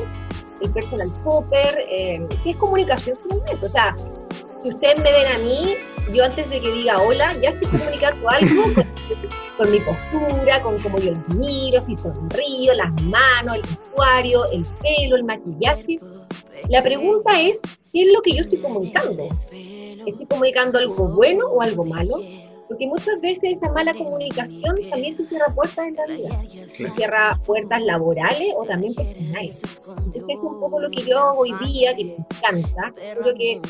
el 0.61 0.71
personal 0.71 1.09
shopper, 1.23 1.85
eh, 1.89 2.27
que 2.43 2.51
es 2.51 2.57
comunicación 2.57 3.17
finalmente. 3.21 3.65
O 3.65 3.69
sea, 3.69 3.95
si 4.65 4.71
ustedes 4.71 4.97
me 4.97 5.11
ven 5.11 5.27
a 5.31 5.37
mí, 5.37 5.75
yo 6.11 6.23
antes 6.23 6.49
de 6.49 6.59
que 6.59 6.71
diga 6.71 6.99
hola, 6.99 7.35
ya 7.39 7.49
estoy 7.49 7.67
comunicando 7.67 8.29
algo 8.31 8.63
con, 9.57 9.71
mi 9.71 9.79
postura, 9.79 10.61
con 10.63 10.81
cómo 10.81 10.97
yo 10.97 11.11
los 11.11 11.27
miro, 11.37 11.79
si 11.83 11.95
sonrío, 11.95 12.73
las 12.73 12.91
manos, 13.03 13.57
el 13.57 13.61
vestuario, 13.61 14.51
el 14.51 14.65
pelo, 14.81 15.17
el 15.17 15.23
maquillaje. 15.23 15.99
La 16.67 16.81
pregunta 16.81 17.39
es, 17.39 17.61
¿qué 17.93 18.05
es 18.05 18.13
lo 18.13 18.23
que 18.23 18.35
yo 18.37 18.41
estoy 18.41 18.57
comunicando? 18.57 19.29
¿Estoy 19.51 20.25
comunicando 20.27 20.79
algo 20.79 21.09
bueno 21.09 21.45
o 21.45 21.61
algo 21.61 21.85
malo? 21.85 22.15
Porque 22.67 22.87
muchas 22.87 23.21
veces 23.21 23.57
esa 23.57 23.71
mala 23.71 23.93
comunicación 23.93 24.77
también 24.89 25.15
te 25.15 25.27
cierra 25.27 25.53
puertas 25.53 25.87
en 25.89 25.95
la 25.95 26.05
vida. 26.07 26.41
Te 26.51 26.89
cierra 26.89 27.37
puertas 27.45 27.83
laborales 27.83 28.51
o 28.57 28.65
también 28.65 28.95
personales. 28.95 29.61
Entonces, 29.85 30.23
es 30.27 30.41
un 30.41 30.59
poco 30.59 30.79
lo 30.79 30.89
que 30.89 31.03
yo 31.03 31.19
hago 31.19 31.41
hoy 31.41 31.53
día, 31.63 31.95
que 31.95 32.05
me 32.05 32.15
encanta. 32.15 32.91
Creo 32.95 33.35
que 33.35 33.61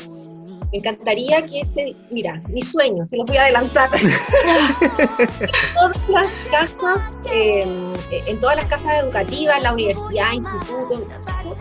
me 0.72 0.78
encantaría 0.78 1.42
que 1.46 1.60
ese, 1.60 1.94
mira, 2.10 2.42
mi 2.48 2.62
sueño, 2.62 3.06
se 3.08 3.16
los 3.16 3.26
voy 3.26 3.36
a 3.36 3.44
adelantar. 3.44 3.88
todas 5.74 6.08
las 6.08 6.32
casas, 6.50 7.16
em, 7.30 7.92
en 8.10 8.40
todas 8.40 8.56
las 8.56 8.66
casas 8.66 9.02
educativas, 9.02 9.62
la 9.62 9.72
universidad, 9.72 10.32
instituto, 10.32 11.06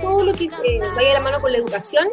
todo, 0.02 0.24
lo 0.24 0.34
que 0.34 0.50
vaya 0.96 1.08
de 1.10 1.14
la 1.14 1.22
mano 1.22 1.40
con 1.40 1.52
la 1.52 1.60
educación, 1.60 2.08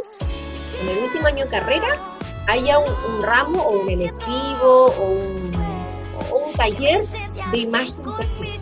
en 0.83 0.88
el 0.88 1.04
último 1.04 1.26
año 1.26 1.45
de 1.45 1.50
carrera, 1.50 1.99
haya 2.47 2.78
un, 2.78 3.23
ramo 3.23 3.62
o 3.62 3.83
un 3.83 3.88
electivo 3.88 4.87
o 4.87 5.11
un, 5.11 5.52
o 6.30 6.37
un 6.37 6.52
taller 6.54 7.07
de 7.52 7.59
imagen 7.59 7.95
perfil. 8.16 8.61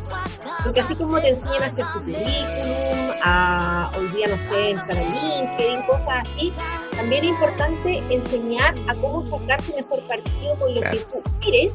Porque 0.62 0.80
así 0.80 0.94
como 0.94 1.20
te 1.20 1.30
enseñan 1.30 1.62
a 1.62 1.66
hacer 1.66 1.86
tu 1.94 2.00
currículum, 2.00 2.99
a 3.22 3.90
hoy 3.96 4.08
día, 4.08 4.28
no 4.28 4.36
sé, 4.36 4.70
entrar 4.70 4.98
a 4.98 5.02
LinkedIn, 5.02 5.82
cosas 5.86 6.24
así, 6.24 6.52
también 6.96 7.24
es 7.24 7.30
importante 7.30 8.02
enseñar 8.10 8.74
a 8.88 8.94
cómo 8.94 9.26
sacarte 9.26 9.74
mejor 9.74 10.00
partido 10.06 10.56
con 10.58 10.74
lo 10.74 10.80
que 10.82 10.96
tú 10.98 11.22
quieres 11.40 11.72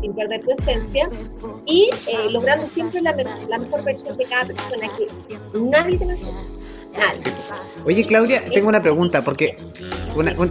sin 0.00 0.14
perder 0.14 0.42
tu 0.42 0.52
esencia 0.52 1.08
y 1.64 1.90
eh, 2.08 2.30
logrando 2.30 2.66
siempre 2.66 3.00
la, 3.00 3.12
la, 3.48 3.58
mejor 3.58 3.82
versión 3.84 4.16
de 4.16 4.24
cada 4.24 4.44
persona 4.44 4.88
que 4.96 5.58
nadie 5.58 5.98
te 5.98 6.04
lo 6.96 7.86
Oye, 7.86 8.06
Claudia, 8.06 8.44
tengo 8.52 8.68
una 8.68 8.82
pregunta, 8.82 9.22
porque 9.22 9.56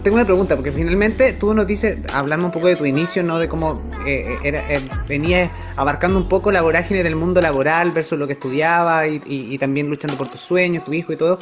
tengo 0.02 0.16
una 0.16 0.24
pregunta, 0.24 0.56
porque 0.56 0.72
finalmente 0.72 1.32
tú 1.34 1.52
nos 1.54 1.66
dices, 1.66 1.98
hablando 2.12 2.46
un 2.46 2.52
poco 2.52 2.68
de 2.68 2.76
tu 2.76 2.84
inicio, 2.86 3.22
¿no? 3.22 3.38
De 3.38 3.48
cómo 3.48 3.82
eh, 4.06 4.38
eh, 4.42 4.64
era, 4.68 5.04
venías 5.06 5.50
abarcando 5.76 6.18
un 6.18 6.28
poco 6.28 6.50
la 6.50 6.62
vorágine 6.62 7.02
del 7.02 7.16
mundo 7.16 7.40
laboral 7.40 7.90
versus 7.90 8.18
lo 8.18 8.26
que 8.26 8.34
estudiaba 8.34 9.06
y, 9.06 9.20
y, 9.26 9.58
también 9.58 9.88
luchando 9.88 10.16
por 10.16 10.28
tus 10.28 10.40
sueños, 10.40 10.84
tu 10.84 10.92
hijo 10.92 11.12
y 11.12 11.16
todo. 11.16 11.38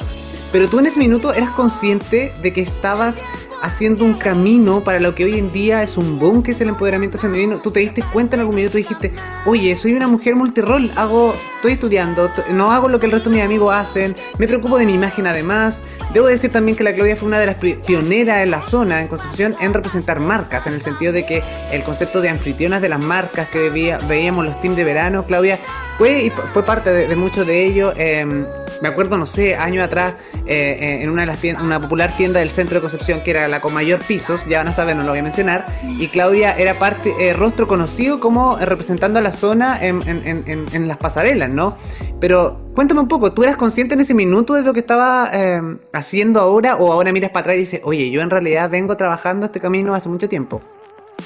Pero 0.51 0.67
tú 0.67 0.79
en 0.79 0.87
ese 0.87 0.99
minuto 0.99 1.33
eras 1.33 1.51
consciente 1.51 2.33
de 2.41 2.51
que 2.51 2.61
estabas 2.61 3.17
haciendo 3.61 4.05
un 4.05 4.13
camino 4.13 4.83
para 4.83 4.99
lo 4.99 5.15
que 5.15 5.25
hoy 5.25 5.39
en 5.39 5.51
día 5.51 5.81
es 5.81 5.97
un 5.97 6.19
boom, 6.19 6.43
que 6.43 6.51
es 6.51 6.61
el 6.61 6.69
empoderamiento 6.69 7.17
femenino. 7.17 7.59
Tú 7.59 7.71
te 7.71 7.79
diste 7.79 8.03
cuenta 8.03 8.35
en 8.35 8.41
algún 8.41 8.55
minuto 8.55 8.77
y 8.77 8.83
dijiste, 8.83 9.11
oye, 9.45 9.75
soy 9.75 9.93
una 9.93 10.07
mujer 10.07 10.35
multirol, 10.35 10.89
hago, 10.95 11.35
estoy 11.65 11.73
estudiando, 11.73 12.29
no 12.51 12.71
hago 12.71 12.87
lo 12.89 12.99
que 12.99 13.07
el 13.07 13.11
resto 13.11 13.31
de 13.31 13.37
mis 13.37 13.45
amigos 13.45 13.73
hacen, 13.73 14.15
me 14.37 14.47
preocupo 14.47 14.77
de 14.77 14.85
mi 14.85 14.93
imagen 14.93 15.25
además. 15.25 15.81
Debo 16.13 16.27
decir 16.27 16.51
también 16.51 16.77
que 16.77 16.83
la 16.83 16.93
Claudia 16.93 17.15
fue 17.15 17.27
una 17.27 17.39
de 17.39 17.47
las 17.47 17.55
pioneras 17.55 18.43
en 18.43 18.51
la 18.51 18.61
zona, 18.61 19.01
en 19.01 19.07
Concepción, 19.07 19.55
en 19.59 19.73
representar 19.73 20.19
marcas, 20.19 20.67
en 20.67 20.73
el 20.73 20.81
sentido 20.83 21.11
de 21.11 21.25
que 21.25 21.41
el 21.71 21.83
concepto 21.83 22.21
de 22.21 22.29
anfitrionas 22.29 22.83
de 22.83 22.89
las 22.89 23.03
marcas 23.03 23.47
que 23.47 23.69
veíamos 23.69 24.45
los 24.45 24.61
teams 24.61 24.77
de 24.77 24.83
verano, 24.83 25.25
Claudia, 25.25 25.59
fue, 25.97 26.31
fue 26.53 26.63
parte 26.63 26.91
de, 26.91 27.15
mucho 27.15 27.45
de 27.45 27.65
ello. 27.65 27.93
Em, 27.95 28.45
me 28.81 28.89
acuerdo, 28.89 29.17
no 29.17 29.25
sé, 29.25 29.55
años 29.55 29.83
atrás, 29.83 30.15
eh, 30.45 30.77
eh, 30.79 31.03
en 31.03 31.09
una 31.09 31.21
de 31.21 31.27
las 31.27 31.39
tiendas, 31.39 31.63
una 31.63 31.79
popular 31.79 32.15
tienda 32.15 32.39
del 32.39 32.49
centro 32.49 32.75
de 32.75 32.81
Concepción, 32.81 33.21
que 33.21 33.31
era 33.31 33.47
la 33.47 33.61
con 33.61 33.73
mayor 33.73 33.99
pisos, 33.99 34.45
ya 34.47 34.59
van 34.59 34.67
a 34.67 34.73
saber, 34.73 34.95
no 34.95 35.03
lo 35.03 35.11
voy 35.11 35.19
a 35.19 35.23
mencionar, 35.23 35.65
y 35.83 36.07
Claudia 36.09 36.55
era 36.57 36.73
parte, 36.73 37.13
eh, 37.19 37.33
rostro 37.33 37.67
conocido 37.67 38.19
como 38.19 38.57
representando 38.57 39.19
a 39.19 39.21
la 39.21 39.31
zona 39.31 39.79
en, 39.81 40.03
en, 40.05 40.87
las 40.87 40.97
pasarelas, 40.97 41.49
¿no? 41.55 41.77
Pero 42.19 42.59
cuéntame 42.75 43.01
un 43.01 43.07
poco, 43.07 43.31
¿tú 43.31 43.43
eras 43.43 43.57
consciente 43.57 43.95
en 43.95 44.01
ese 44.01 44.13
minuto 44.13 44.53
de 44.53 44.61
lo 44.61 44.73
que 44.73 44.81
estaba 44.81 45.29
em, 45.33 45.79
haciendo 45.93 46.39
ahora 46.39 46.75
o 46.75 46.91
ahora 46.91 47.11
miras 47.11 47.31
para 47.31 47.41
atrás 47.41 47.55
y 47.55 47.59
dices, 47.59 47.81
oye, 47.83 48.09
yo 48.11 48.21
en 48.21 48.29
realidad 48.29 48.69
vengo 48.69 48.95
trabajando 48.97 49.47
este 49.47 49.59
camino 49.59 49.95
hace 49.95 50.09
mucho 50.09 50.29
tiempo? 50.29 50.61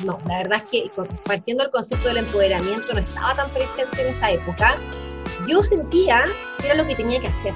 No, 0.06 0.18
la 0.28 0.38
verdad 0.38 0.62
es 0.64 0.70
que 0.70 0.92
partiendo 1.26 1.64
del 1.64 1.72
concepto 1.72 2.08
del 2.08 2.18
empoderamiento 2.18 2.94
no 2.94 3.00
estaba 3.00 3.36
tan 3.36 3.50
presente 3.52 4.02
en 4.02 4.16
esa 4.16 4.32
época. 4.32 4.76
Yo 5.48 5.64
sentía 5.64 6.24
que 6.60 6.68
era 6.68 6.76
lo 6.76 6.88
que 6.88 6.96
tenía 6.96 7.20
que 7.20 7.28
hacer. 7.28 7.54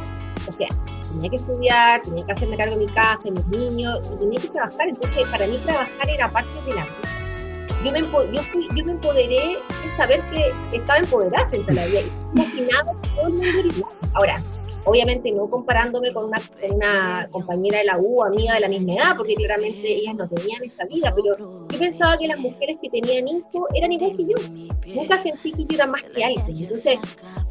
O 0.48 0.52
sea, 0.52 0.68
tenía 1.14 1.30
que 1.30 1.36
estudiar, 1.38 2.02
tenía 2.02 2.26
que 2.26 2.32
hacerme 2.32 2.58
cargo 2.58 2.76
de 2.76 2.86
mi 2.86 2.92
casa, 2.92 3.22
de 3.26 3.32
mis 3.32 3.48
niños, 3.48 4.00
y 4.14 4.20
tenía 4.20 4.42
que 4.42 4.48
trabajar. 4.50 4.90
Entonces, 4.90 5.28
para 5.30 5.48
mí 5.48 5.58
trabajar 5.64 6.10
era 6.10 6.28
parte 6.28 6.50
de 6.66 6.76
la 6.76 6.84
vida. 6.84 7.23
Yo 7.84 7.92
me, 7.92 8.02
yo, 8.02 8.42
fui, 8.44 8.68
yo 8.76 8.86
me 8.86 8.94
empoderé 8.94 9.58
de 9.58 9.98
saber 9.98 10.24
que 10.28 10.78
estaba 10.78 11.00
empoderada 11.00 11.48
frente 11.50 11.72
a 11.72 11.76
la 11.76 11.86
vida. 11.86 12.02
Y 12.02 12.40
imaginaba 12.40 12.94
todo 13.16 13.28
el 13.28 13.34
mundo 13.34 13.60
igual. 13.60 13.94
Ahora, 14.14 14.36
Obviamente 14.86 15.32
no 15.32 15.50
comparándome 15.50 16.12
con 16.12 16.26
una, 16.26 17.28
compañera 17.32 17.80
de 17.80 17.86
la 17.86 17.98
U, 17.98 18.24
amiga 18.24 18.56
de 18.56 18.60
la 18.60 18.68
misma 18.68 18.96
edad, 18.96 19.16
porque 19.18 19.36
claramente 19.36 19.88
ellas 19.88 20.16
no 20.16 20.28
tenían 20.28 20.64
esa 20.64 20.84
vida, 20.86 21.14
pero 21.16 21.68
yo 21.70 21.80
pensaba 21.80 22.18
que 22.18 22.28
las 22.28 22.38
mujeres 22.40 22.78
que 22.82 22.90
tenían 22.90 23.28
hijos 23.28 23.64
eran 23.74 23.92
igual 23.92 24.18
que 24.18 24.24
yo. 24.24 24.36
Nunca 24.94 25.18
sentí 25.18 25.52
que 25.54 25.64
yo 25.64 25.76
era 25.76 25.88
más 25.88 26.04
que 26.04 26.24
alguien. 26.24 26.46
Entonces, 26.48 26.98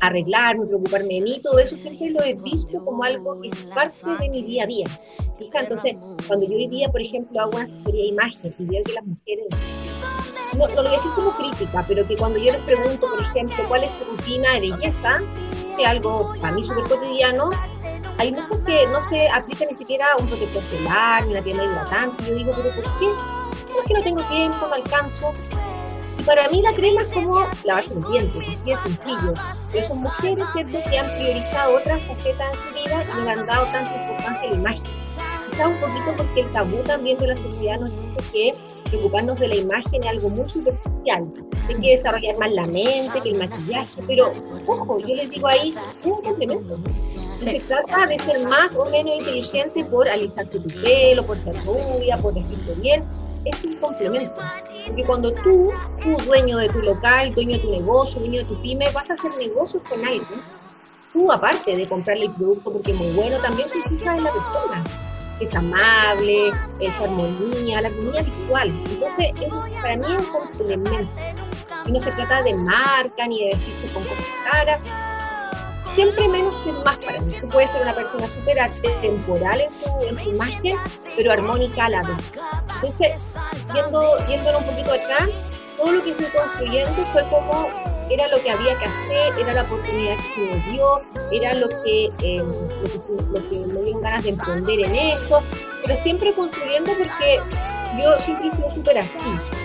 arreglarme, 0.00 0.66
preocuparme 0.66 1.14
de 1.14 1.20
mí, 1.22 1.40
todo 1.42 1.58
eso 1.58 1.76
siempre 1.78 2.10
lo 2.10 2.22
he 2.22 2.34
visto 2.34 2.84
como 2.84 3.02
algo 3.02 3.40
que 3.40 3.48
es 3.48 3.64
parte 3.66 4.22
de 4.22 4.28
mi 4.28 4.42
día 4.42 4.64
a 4.64 4.66
día. 4.66 4.86
Entonces, 5.40 5.96
cuando 6.26 6.46
yo 6.46 6.54
hoy 6.54 6.68
día, 6.68 6.88
por 6.90 7.00
ejemplo, 7.00 7.40
hago 7.40 7.52
una 7.52 7.64
asesoría 7.64 8.02
de 8.02 8.08
imagen 8.08 8.54
y 8.58 8.64
veo 8.64 8.84
que 8.84 8.92
las 8.92 9.04
mujeres 9.04 9.46
no, 10.56 10.68
no, 10.68 10.74
lo 10.74 10.82
voy 10.82 10.92
a 10.92 10.96
decir 10.96 11.10
como 11.14 11.30
crítica, 11.32 11.84
pero 11.88 12.06
que 12.06 12.16
cuando 12.16 12.38
yo 12.38 12.52
les 12.52 12.60
pregunto, 12.62 13.08
por 13.08 13.20
ejemplo, 13.20 13.56
cuál 13.68 13.84
es 13.84 13.90
tu 13.98 14.04
rutina 14.04 14.52
de 14.52 14.60
belleza, 14.60 15.20
algo 15.86 16.32
para 16.40 16.54
mí 16.54 16.66
súper 16.66 16.84
cotidiano, 16.84 17.50
hay 18.18 18.32
muchos 18.32 18.58
que 18.58 18.86
no 18.88 19.08
se 19.08 19.28
aplica 19.28 19.64
ni 19.70 19.76
siquiera 19.76 20.06
un 20.18 20.28
protector 20.28 20.62
solar, 20.62 21.24
ni 21.26 21.32
una 21.32 21.42
tienda 21.42 21.64
hidratante. 21.64 22.24
Yo 22.26 22.34
digo, 22.34 22.52
pero 22.54 22.74
¿por 22.74 22.98
qué? 22.98 23.06
Es 23.80 23.86
que 23.88 23.94
no 23.94 24.02
tengo 24.02 24.22
tiempo, 24.24 24.66
no 24.68 24.74
alcanzo. 24.74 25.32
Y 26.18 26.22
para 26.22 26.48
mí 26.50 26.62
la 26.62 26.72
crema 26.72 27.02
es 27.02 27.08
como 27.08 27.46
lavarse 27.64 27.94
los 27.94 28.10
dientes, 28.12 28.42
así 28.48 28.70
de 28.70 28.76
sencillo. 28.76 29.34
Pero 29.72 29.88
son 29.88 30.02
mujeres, 30.02 30.46
¿cierto?, 30.52 30.78
que 30.88 30.98
han 30.98 31.10
priorizado 31.10 31.76
otras 31.76 32.00
facetas 32.02 32.54
en 32.54 32.68
su 32.68 32.74
vida 32.74 33.04
y 33.04 33.24
no 33.24 33.30
han 33.30 33.46
dado 33.46 33.64
tanta 33.66 33.96
importancia 33.96 34.48
a 34.48 34.50
la 34.50 34.56
imagen. 34.56 35.01
Quizás 35.52 35.66
un 35.66 35.76
poquito 35.76 36.14
porque 36.16 36.40
el 36.40 36.50
tabú 36.50 36.76
también 36.87 37.18
de 37.18 37.26
la 37.26 37.37
sociedad 37.37 37.78
nos 37.78 37.90
dice 37.90 38.32
que 38.32 38.50
preocuparnos 38.88 39.38
de 39.38 39.49
la 39.49 39.56
imagen 39.56 40.02
es 40.02 40.09
algo 40.09 40.30
muy 40.30 40.50
superficial. 40.50 41.26
Hay 41.68 41.75
que 41.75 41.90
desarrollar 41.90 42.38
más 42.38 42.52
la 42.52 42.62
mente, 42.62 43.21
que 43.23 43.28
el 43.28 43.38
maquillaje, 43.38 44.02
pero 44.06 44.32
ojo, 44.66 44.99
yo 45.00 45.14
les 45.14 45.28
digo 45.28 45.47
ahí, 45.47 45.75
es 46.00 46.06
un 46.06 46.23
complemento. 46.23 46.78
Se 47.35 47.61
trata 47.61 48.06
de 48.06 48.18
ser 48.21 48.49
más 48.49 48.75
o 48.75 48.87
menos 48.87 49.18
inteligente 49.18 49.85
por 49.85 50.09
alisarte 50.09 50.59
tu 50.59 50.71
pelo, 50.80 51.26
por 51.26 51.37
ser 51.44 51.54
rubia, 51.66 52.16
por 52.16 52.32
vestirte 52.32 52.75
bien. 52.80 53.02
Es 53.44 53.62
un 53.62 53.76
complemento. 53.76 54.40
Porque 54.87 55.04
cuando 55.04 55.32
tú, 55.35 55.68
tú, 56.02 56.16
dueño 56.25 56.56
de 56.56 56.68
tu 56.71 56.78
local, 56.78 57.35
dueño 57.35 57.59
de 57.59 57.62
tu 57.62 57.71
negocio, 57.71 58.21
dueño 58.21 58.38
de 58.38 58.47
tu 58.47 58.62
pyme, 58.62 58.90
vas 58.92 59.11
a 59.11 59.14
hacer 59.14 59.32
negocios 59.38 59.82
con 59.87 59.99
alguien, 60.00 60.25
tú 61.12 61.30
aparte 61.30 61.76
de 61.76 61.87
comprarle 61.87 62.25
el 62.25 62.32
producto 62.32 62.73
porque 62.73 62.92
es 62.92 62.99
muy 62.99 63.11
bueno, 63.11 63.37
también 63.42 63.68
te 63.68 63.82
fijas 63.90 64.16
en 64.16 64.25
la 64.25 64.32
persona 64.32 65.12
es 65.44 65.54
amable, 65.54 66.52
es 66.80 66.94
armonía, 67.00 67.80
la 67.80 67.88
armonía 67.88 68.22
visual. 68.22 68.72
Entonces, 68.90 69.32
para 69.80 69.96
mí 69.96 70.06
es 70.08 70.18
un 70.18 70.26
complemento. 70.26 71.11
Y 71.87 71.92
no 71.92 72.00
se 72.00 72.12
trata 72.12 72.42
de 72.42 72.54
marca 72.54 73.26
ni 73.26 73.44
de 73.44 73.54
vestirse 73.54 73.92
con 73.92 74.02
cosas 74.04 74.25
caras. 74.50 74.80
Siempre 75.94 76.28
menos 76.28 76.54
es 76.66 76.84
más 76.84 76.96
para 76.99 77.20
mí. 77.20 77.34
Tú 77.40 77.49
puedes 77.49 77.70
ser 77.70 77.82
una 77.82 77.94
persona 77.94 78.26
súper 78.26 78.70
temporal 79.00 79.61
en 79.61 79.68
tu, 79.68 80.06
en 80.06 80.16
tu 80.16 80.30
imagen, 80.30 80.76
pero 81.16 81.32
armónica 81.32 81.87
a 81.87 81.88
la 81.90 82.02
vez. 82.02 82.32
Entonces, 82.76 83.16
yendo, 83.75 84.26
yéndolo 84.26 84.58
un 84.58 84.64
poquito 84.64 84.92
atrás, 84.92 85.28
todo 85.76 85.92
lo 85.92 86.02
que 86.02 86.14
fui 86.14 86.26
construyendo 86.26 87.04
fue 87.12 87.22
como 87.28 87.91
era 88.11 88.28
lo 88.28 88.40
que 88.42 88.50
había 88.50 88.78
que 88.78 88.85
hacer, 88.85 89.38
era 89.38 89.52
la 89.52 89.62
oportunidad 89.62 90.16
que 90.16 90.23
se 90.35 90.40
me 90.40 90.73
dio, 90.73 90.87
era 91.30 91.54
lo 91.54 91.68
que, 91.82 92.09
eh, 92.23 92.42
lo, 93.30 93.49
que, 93.49 93.56
me 93.73 93.80
dieron 93.82 94.02
ganas 94.02 94.25
de 94.25 94.30
emprender 94.30 94.80
en 94.80 94.94
esto, 94.94 95.40
pero 95.85 95.97
siempre 95.99 96.32
construyendo 96.32 96.92
porque 96.99 97.40
yo 98.00 98.18
siempre 98.21 98.49
he 98.49 98.52
sido 98.52 98.71
súper 98.75 98.99
así, 98.99 99.18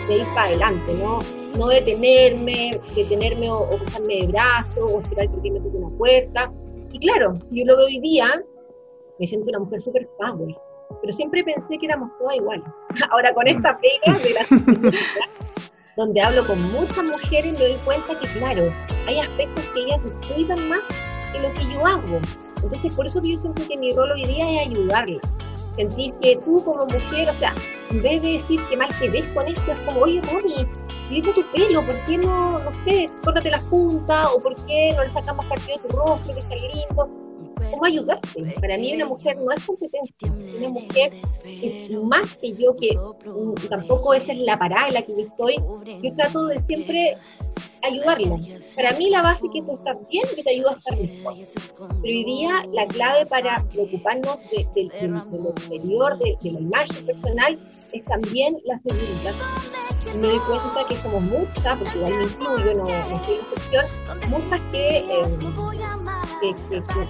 de 0.07 0.17
ir 0.17 0.25
para 0.33 0.47
adelante, 0.47 0.93
¿no? 0.93 1.21
No 1.57 1.67
detenerme, 1.67 2.79
detenerme 2.95 3.49
o, 3.49 3.59
o 3.59 3.77
cruzarme 3.77 4.15
de 4.21 4.27
brazo 4.27 4.85
o 4.85 5.01
esperar 5.01 5.27
que 5.29 5.51
me 5.51 5.59
toque 5.59 5.77
una 5.77 5.97
puerta. 5.97 6.51
Y 6.91 6.99
claro, 6.99 7.39
yo 7.51 7.65
lo 7.65 7.77
veo 7.77 7.85
hoy 7.85 7.99
día, 7.99 8.41
me 9.19 9.27
siento 9.27 9.49
una 9.49 9.59
mujer 9.59 9.81
súper 9.81 10.07
power, 10.17 10.55
pero 11.01 11.13
siempre 11.13 11.43
pensé 11.43 11.77
que 11.77 11.85
éramos 11.85 12.11
todas 12.19 12.35
iguales. 12.35 12.65
Ahora 13.11 13.33
con 13.33 13.47
esta 13.47 13.79
pega 13.79 14.17
de 14.19 14.33
la 14.33 14.91
donde 15.97 16.21
hablo 16.21 16.45
con 16.45 16.61
muchas 16.71 17.03
mujeres, 17.03 17.53
me 17.53 17.59
doy 17.59 17.77
cuenta 17.83 18.17
que, 18.19 18.27
claro, 18.27 18.71
hay 19.07 19.19
aspectos 19.19 19.65
que 19.73 19.81
ellas 19.81 19.99
disfrutan 20.03 20.69
más 20.69 20.81
que 21.33 21.39
lo 21.39 21.51
que 21.55 21.73
yo 21.73 21.85
hago. 21.85 22.19
Entonces, 22.61 22.93
por 22.93 23.07
eso 23.07 23.19
yo 23.23 23.37
siento 23.39 23.67
que 23.67 23.77
mi 23.77 23.93
rol 23.93 24.11
hoy 24.11 24.23
día 24.25 24.61
es 24.61 24.69
ayudarles. 24.69 25.21
Sentir 25.75 26.13
que 26.21 26.37
tú 26.37 26.63
como 26.63 26.85
mujer, 26.85 27.29
o 27.29 27.33
sea, 27.33 27.53
en 27.89 28.01
vez 28.03 28.21
de 28.21 28.33
decir 28.33 28.61
que 28.69 28.77
mal 28.77 28.89
te 28.99 29.09
ves 29.09 29.27
con 29.29 29.47
esto, 29.47 29.71
es 29.71 29.77
como, 29.79 30.01
oye, 30.01 30.21
Romy, 30.21 30.67
viendo 31.09 31.31
tu 31.31 31.43
pelo, 31.51 31.83
¿por 31.83 31.95
qué 32.05 32.17
no, 32.17 32.59
no 32.59 32.71
sé, 32.85 33.09
córtate 33.23 33.49
la 33.49 33.59
punta? 33.61 34.31
¿O 34.31 34.39
por 34.39 34.53
qué 34.65 34.93
no 34.95 35.03
le 35.03 35.11
sacamos 35.11 35.45
partido 35.47 35.79
a 35.79 35.87
tu 35.87 35.97
rostro, 35.97 36.33
que 36.33 36.39
está 36.39 36.55
lindo? 36.55 37.26
Cómo 37.71 37.85
ayudarte. 37.85 38.55
Para 38.59 38.77
mí 38.77 38.93
una 38.95 39.05
mujer 39.05 39.37
no 39.37 39.51
es 39.51 39.65
competencia, 39.65 40.31
una 40.31 40.69
mujer 40.69 41.13
es 41.45 41.91
más 42.03 42.37
que 42.37 42.53
yo, 42.53 42.75
que 42.75 42.97
tampoco 43.69 44.13
esa 44.13 44.33
es 44.33 44.39
la 44.39 44.57
parada 44.57 44.87
en 44.87 44.93
la 44.93 45.01
que 45.01 45.13
yo 45.13 45.27
estoy. 45.27 45.55
Yo 46.01 46.15
trato 46.15 46.45
de 46.47 46.61
siempre 46.61 47.17
ayudarla. 47.81 48.35
Para 48.75 48.91
mí 48.93 49.09
la 49.09 49.21
base 49.21 49.45
es 49.45 49.51
que 49.51 49.61
tú 49.61 49.75
estás 49.75 49.97
bien, 50.09 50.23
que 50.35 50.43
te 50.43 50.49
ayuda 50.51 50.71
a 50.71 50.75
estar 50.75 50.97
mejor. 50.97 51.33
Pero 52.01 52.17
hoy 52.17 52.23
día 52.23 52.65
la 52.71 52.85
clave 52.87 53.25
para 53.25 53.63
preocuparnos 53.65 54.37
de, 54.51 54.67
de, 54.75 55.07
lo 55.07 55.49
exterior, 55.49 56.17
de, 56.19 56.37
la 56.51 56.59
imagen 56.59 57.05
personal, 57.05 57.59
es 57.91 58.05
también 58.05 58.57
la 58.65 58.77
seguridad. 58.79 59.33
Me 60.15 60.27
doy 60.27 60.39
cuenta 60.39 60.87
que 60.87 60.95
somos 60.97 61.21
muchas, 61.23 61.77
porque 61.77 61.97
igual 61.97 62.13
me 62.13 62.23
incluyo, 62.23 62.73
no, 62.75 62.83
no 62.83 63.25
soy 63.25 63.35
excepción, 63.35 63.85
muchas 64.29 64.61
que 64.71 64.99
eh, 64.99 65.25
que, 66.41 66.55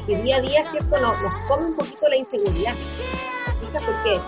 que, 0.05 0.17
día 0.21 0.37
a 0.37 0.41
día, 0.41 0.69
¿cierto?, 0.69 0.99
nos, 0.99 1.21
nos 1.21 1.33
come 1.47 1.65
un 1.67 1.75
poquito 1.75 2.07
la 2.09 2.17
inseguridad. 2.17 2.73
Porque 3.73 4.19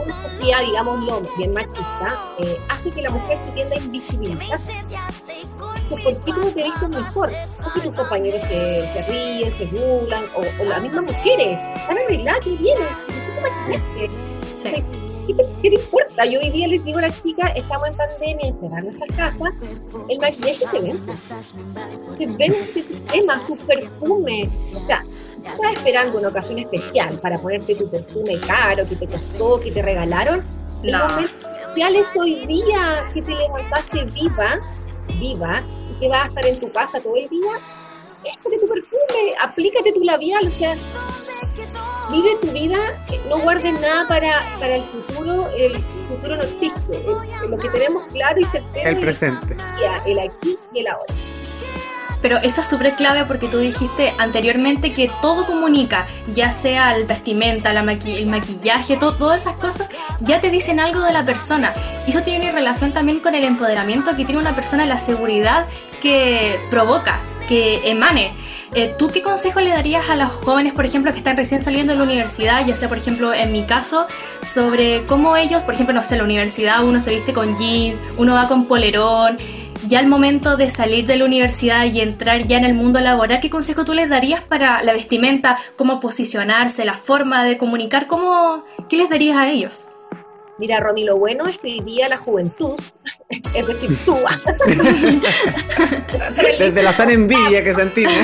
una 0.00 0.22
sociedad, 0.22 0.60
digámoslo, 0.64 1.22
bien 1.36 1.52
machista, 1.52 2.34
eh, 2.38 2.58
hace 2.68 2.90
que 2.90 3.02
la 3.02 3.10
mujer 3.10 3.38
se 3.44 3.52
tienda 3.52 3.76
a 3.76 3.78
invisibilizar. 3.78 4.60
¿Por 5.88 6.02
qué 6.02 6.32
tú 6.32 6.32
no 6.40 6.46
te 6.48 6.64
vistes 6.64 6.88
mejor? 6.88 7.32
Porque 7.62 7.80
tus 7.80 7.94
compañeros 7.94 8.40
se, 8.48 8.92
se 8.92 9.02
ríen, 9.08 9.52
se 9.52 9.66
burlan, 9.66 10.24
o, 10.34 10.62
o 10.62 10.64
las 10.64 10.82
mismas 10.82 11.04
mujeres, 11.04 11.58
están 11.76 11.98
arregladas, 11.98 12.40
que 12.40 12.50
vienes, 12.50 12.88
sí. 14.54 14.84
¿Qué 15.26 15.70
te, 15.70 15.78
importa? 16.16 16.24
Yo 16.24 16.40
hoy 16.40 16.50
día 16.50 16.68
les 16.68 16.84
digo 16.84 16.98
a 16.98 17.02
las 17.02 17.22
chicas, 17.22 17.52
estamos 17.54 17.88
en 17.88 17.94
pandemia, 17.94 18.48
encerrar 18.48 18.84
nuestras 18.84 19.16
casas, 19.16 19.54
el 20.08 20.18
maquillaje 20.18 20.66
se 20.70 20.78
vende. 20.78 21.12
Se 21.16 22.26
vende 22.26 22.46
ese 22.46 22.82
sistema, 22.82 23.46
tu 23.46 23.56
perfume. 23.56 24.48
O 24.74 24.86
sea, 24.86 25.04
estás 25.44 25.72
esperando 25.74 26.18
una 26.18 26.28
ocasión 26.28 26.58
especial 26.58 27.18
para 27.20 27.38
ponerte 27.38 27.74
tu 27.74 27.90
perfume 27.90 28.38
caro, 28.46 28.86
que 28.88 28.96
te 28.96 29.06
costó, 29.06 29.60
que 29.60 29.70
te 29.70 29.82
regalaron. 29.82 30.42
El 30.82 30.96
momento 30.96 31.48
especial 31.48 31.96
es 31.96 32.06
hoy 32.18 32.46
día 32.46 33.04
que 33.12 33.22
te 33.22 33.34
levantaste 33.34 34.04
viva, 34.04 34.58
viva, 35.18 35.62
y 35.90 36.00
que 36.00 36.08
vas 36.08 36.24
a 36.24 36.28
estar 36.28 36.46
en 36.46 36.58
tu 36.58 36.70
casa 36.72 37.00
todo 37.00 37.16
el 37.16 37.28
día. 37.28 37.52
Échate 38.24 38.58
tu 38.58 38.66
perfume, 38.66 39.34
aplícate 39.40 39.92
tu 39.92 40.02
labial, 40.02 40.46
o 40.46 40.50
sea, 40.50 40.74
vive 42.10 42.36
tu 42.40 42.52
vida, 42.52 42.78
no 43.28 43.38
guardes 43.38 43.80
nada 43.80 44.06
para, 44.08 44.42
para 44.58 44.76
el 44.76 44.84
futuro, 44.84 45.48
el 45.56 45.76
futuro 46.08 46.36
no 46.36 46.42
existe. 46.42 47.02
lo 47.48 47.58
que 47.58 47.68
tenemos 47.68 48.04
claro 48.12 48.40
y 48.40 48.44
certero 48.44 48.88
el 48.88 49.00
presente. 49.00 49.56
El 50.06 50.18
aquí 50.18 50.56
y 50.72 50.80
el 50.80 50.86
ahora. 50.88 51.14
Pero 52.22 52.38
eso 52.38 52.60
es 52.60 52.66
súper 52.66 52.94
clave 52.94 53.24
porque 53.24 53.46
tú 53.48 53.58
dijiste 53.58 54.12
anteriormente 54.18 54.92
que 54.92 55.10
todo 55.20 55.46
comunica, 55.46 56.06
ya 56.34 56.52
sea 56.52 56.96
el 56.96 57.06
vestimenta, 57.06 57.72
la 57.72 57.80
el 57.80 58.26
maquillaje, 58.26 58.96
todas 58.96 59.42
esas 59.42 59.56
cosas 59.56 59.88
ya 60.20 60.40
te 60.40 60.50
dicen 60.50 60.80
algo 60.80 61.02
de 61.02 61.12
la 61.12 61.24
persona. 61.24 61.74
Y 62.06 62.10
eso 62.10 62.22
tiene 62.22 62.52
relación 62.52 62.92
también 62.92 63.20
con 63.20 63.34
el 63.34 63.44
empoderamiento 63.44 64.16
que 64.16 64.24
tiene 64.24 64.40
una 64.40 64.54
persona, 64.56 64.86
la 64.86 64.98
seguridad 64.98 65.66
que 66.02 66.58
provoca 66.70 67.20
que 67.48 67.88
emane. 67.88 68.34
Eh, 68.74 68.94
¿Tú 68.98 69.08
qué 69.08 69.22
consejo 69.22 69.60
le 69.60 69.70
darías 69.70 70.08
a 70.10 70.16
los 70.16 70.30
jóvenes, 70.30 70.72
por 70.72 70.84
ejemplo, 70.84 71.12
que 71.12 71.18
están 71.18 71.36
recién 71.36 71.62
saliendo 71.62 71.92
de 71.92 71.98
la 71.98 72.04
universidad, 72.04 72.66
ya 72.66 72.76
sea, 72.76 72.88
por 72.88 72.98
ejemplo, 72.98 73.32
en 73.32 73.52
mi 73.52 73.64
caso, 73.64 74.06
sobre 74.42 75.06
cómo 75.06 75.36
ellos, 75.36 75.62
por 75.62 75.74
ejemplo, 75.74 75.94
no 75.94 76.02
sé, 76.02 76.16
la 76.16 76.24
universidad 76.24 76.84
uno 76.84 77.00
se 77.00 77.10
viste 77.10 77.32
con 77.32 77.56
jeans, 77.58 78.02
uno 78.16 78.34
va 78.34 78.48
con 78.48 78.66
polerón, 78.66 79.38
ya 79.86 80.00
al 80.00 80.08
momento 80.08 80.56
de 80.56 80.68
salir 80.68 81.06
de 81.06 81.16
la 81.16 81.24
universidad 81.24 81.84
y 81.84 82.00
entrar 82.00 82.46
ya 82.46 82.56
en 82.56 82.64
el 82.64 82.74
mundo 82.74 83.00
laboral, 83.00 83.40
¿qué 83.40 83.50
consejo 83.50 83.84
tú 83.84 83.94
les 83.94 84.08
darías 84.08 84.42
para 84.42 84.82
la 84.82 84.92
vestimenta, 84.92 85.58
cómo 85.76 86.00
posicionarse, 86.00 86.84
la 86.84 86.94
forma 86.94 87.44
de 87.44 87.58
comunicar, 87.58 88.06
cómo, 88.06 88.64
qué 88.88 88.96
les 88.96 89.08
darías 89.08 89.36
a 89.36 89.48
ellos? 89.48 89.86
Mira, 90.58 90.80
Romy, 90.80 91.04
lo 91.04 91.18
bueno 91.18 91.46
es 91.46 91.58
que 91.58 91.66
hoy 91.66 91.80
día 91.80 92.08
la 92.08 92.16
juventud, 92.16 92.80
es 93.28 93.66
decir, 93.66 93.90
tú, 94.06 94.16
desde 96.58 96.82
la 96.82 96.94
sana 96.94 97.12
envidia 97.12 97.62
que 97.62 97.74
sentimos. 97.74 98.14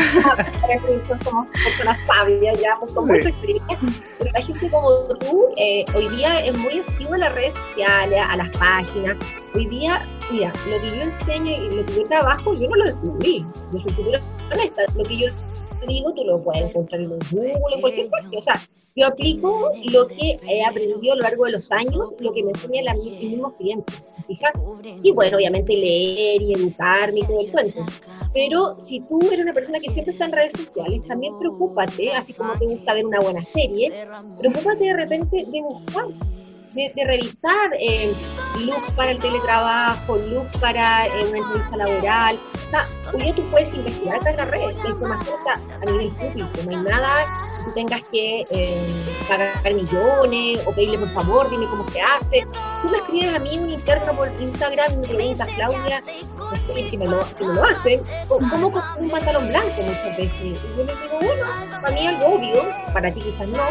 somos 1.22 1.46
personas 1.48 1.98
sabias, 2.06 2.58
ya, 2.58 2.74
pues, 2.80 2.92
con 2.92 3.06
mucha 3.06 3.28
experiencia, 3.28 3.78
pero 4.18 4.30
la 4.32 4.42
gente 4.42 4.70
como 4.70 4.88
tú, 5.18 5.48
eh, 5.58 5.84
hoy 5.94 6.08
día 6.16 6.42
es 6.42 6.56
muy 6.56 6.78
activo 6.78 7.12
a 7.12 7.18
las 7.18 7.34
redes 7.34 7.52
sociales, 7.52 8.20
a 8.26 8.36
las 8.36 8.48
páginas. 8.56 9.18
Hoy 9.54 9.66
día, 9.66 10.08
mira, 10.30 10.50
lo 10.70 10.80
que 10.80 10.88
yo 10.88 11.02
enseño 11.02 11.52
y 11.52 11.76
lo 11.76 11.84
que 11.84 11.96
yo 11.96 12.06
trabajo, 12.06 12.54
yo 12.54 12.66
no 12.70 12.76
lo 12.76 12.84
descubrí. 12.84 13.44
Yo 13.72 13.80
soy 13.80 13.92
súper 13.92 14.20
honesta. 14.50 14.82
Lo 14.96 15.04
que 15.04 15.18
yo 15.18 15.26
digo, 15.86 16.12
tú 16.12 16.24
lo 16.24 16.42
puedes 16.42 16.64
encontrar 16.64 17.00
en 17.00 17.08
Google, 17.08 17.52
en 17.52 17.80
cualquier 17.80 18.08
parte. 18.08 18.36
O 18.36 18.42
sea, 18.42 18.60
yo 18.94 19.06
aplico 19.06 19.70
lo 19.90 20.06
que 20.06 20.38
he 20.46 20.64
aprendido 20.64 21.14
a 21.14 21.16
lo 21.16 21.22
largo 21.22 21.46
de 21.46 21.52
los 21.52 21.70
años, 21.72 22.12
lo 22.18 22.32
que 22.32 22.42
me 22.42 22.50
enseñan 22.50 22.98
mis 22.98 23.30
mismos 23.30 23.54
clientes, 23.54 24.02
¿fijas? 24.26 24.52
Y 25.02 25.12
bueno, 25.12 25.38
obviamente 25.38 25.72
leer 25.74 26.42
y 26.42 26.52
educarme 26.52 27.20
y 27.20 27.26
todo 27.26 27.40
el 27.40 27.50
cuento. 27.50 27.86
Pero 28.34 28.78
si 28.80 29.00
tú 29.00 29.18
eres 29.30 29.40
una 29.40 29.54
persona 29.54 29.78
que 29.78 29.90
siempre 29.90 30.12
está 30.12 30.26
en 30.26 30.32
redes 30.32 30.52
sociales, 30.52 31.06
también 31.06 31.38
preocúpate, 31.38 32.12
así 32.12 32.34
como 32.34 32.58
te 32.58 32.66
gusta 32.66 32.92
ver 32.92 33.06
una 33.06 33.20
buena 33.20 33.44
serie, 33.44 33.92
preocúpate 34.38 34.84
de 34.84 34.94
repente 34.94 35.44
de 35.46 35.62
buscar 35.62 36.04
de, 36.74 36.92
revisar 37.04 37.70
eh, 37.78 38.12
looks 38.60 38.90
para 38.92 39.10
el 39.12 39.18
teletrabajo, 39.18 40.16
looks 40.16 40.56
para 40.58 41.06
eh, 41.06 41.24
una 41.28 41.38
entrevista 41.38 41.76
laboral. 41.76 42.40
O 42.54 42.70
sea, 42.70 42.88
hoy 43.12 43.32
tú 43.32 43.42
puedes 43.50 43.72
investigar 43.74 44.26
en 44.26 44.36
la 44.36 44.44
red, 44.46 44.74
la 44.82 44.90
información 44.90 45.36
está 45.38 45.76
a 45.80 45.84
nivel 45.84 46.10
público, 46.12 46.50
no 46.64 46.76
hay 46.76 46.82
nada 46.82 47.26
que 47.58 47.64
tú 47.64 47.74
tengas 47.74 48.02
que 48.10 48.44
eh, 48.50 48.92
pagar 49.28 49.74
millones 49.74 50.66
o 50.66 50.72
pedirle 50.72 50.98
por 50.98 51.12
favor, 51.12 51.50
dime 51.50 51.66
cómo 51.66 51.88
se 51.90 52.00
hace. 52.00 52.46
Tú 52.82 52.88
me 52.88 52.98
escribes 52.98 53.34
a 53.34 53.38
mí 53.38 53.58
un 53.58 53.70
interno 53.70 54.12
por 54.14 54.30
Instagram 54.40 55.00
me 55.00 55.08
preguntas, 55.08 55.48
Claudia, 55.54 56.02
no 56.36 56.56
sé 56.56 56.90
si 56.90 56.96
me 56.96 57.06
lo, 57.06 57.24
si 57.24 57.44
me 57.44 57.54
lo 57.54 57.64
hacen, 57.64 58.00
¿cómo 58.28 58.72
un 58.98 59.10
pantalón 59.10 59.46
blanco 59.48 59.82
muchas 59.82 60.16
veces? 60.16 60.42
Y 60.42 60.52
yo 60.76 60.84
le 60.84 60.94
digo, 60.94 61.18
bueno, 61.20 61.80
para 61.80 61.94
mí 61.94 62.06
algo 62.06 62.34
obvio, 62.34 62.62
para 62.92 63.12
ti 63.12 63.20
quizás 63.20 63.48
no, 63.48 63.62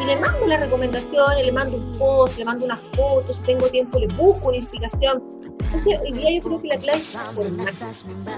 y 0.00 0.04
le 0.04 0.16
mando 0.16 0.46
la 0.46 0.56
recomendación, 0.56 1.36
le 1.36 1.52
mando 1.52 1.76
un 1.76 1.98
post, 1.98 2.38
le 2.38 2.44
mando 2.44 2.64
unas 2.64 2.80
fotos, 2.80 3.36
si 3.36 3.42
tengo 3.42 3.68
tiempo 3.68 3.98
le 3.98 4.08
busco 4.08 4.48
una 4.48 4.58
explicación. 4.58 5.22
Entonces, 5.60 6.00
hoy 6.00 6.12
día 6.12 6.30
yo 6.32 6.42
creo 6.42 6.62
que 6.62 6.68
la 6.68 6.76
clave 6.76 6.98
es 6.98 7.16
formar, 7.34 7.72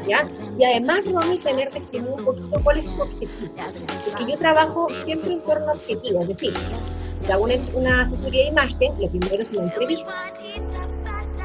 ¿ya? 0.07 0.29
Y 0.59 0.65
además, 0.65 1.05
Romy, 1.13 1.39
tener 1.39 1.71
definido 1.71 2.15
un 2.15 2.25
poquito 2.25 2.61
cuál 2.63 2.79
es 2.79 2.85
tu 2.85 3.03
objetivo. 3.03 3.53
Porque 4.11 4.33
yo 4.33 4.39
trabajo 4.39 4.89
siempre 5.05 5.33
en 5.33 5.41
torno 5.43 5.69
a 5.69 5.73
objetivos, 5.73 6.23
es 6.23 6.29
decir, 6.29 6.53
si 7.25 7.33
hago 7.33 7.45
una, 7.45 7.55
una 7.75 8.03
asesoría 8.03 8.45
de 8.45 8.49
imagen, 8.49 8.93
lo 9.01 9.09
primero 9.11 9.43
es 9.43 9.51
una 9.51 9.63
entrevista. 9.65 10.33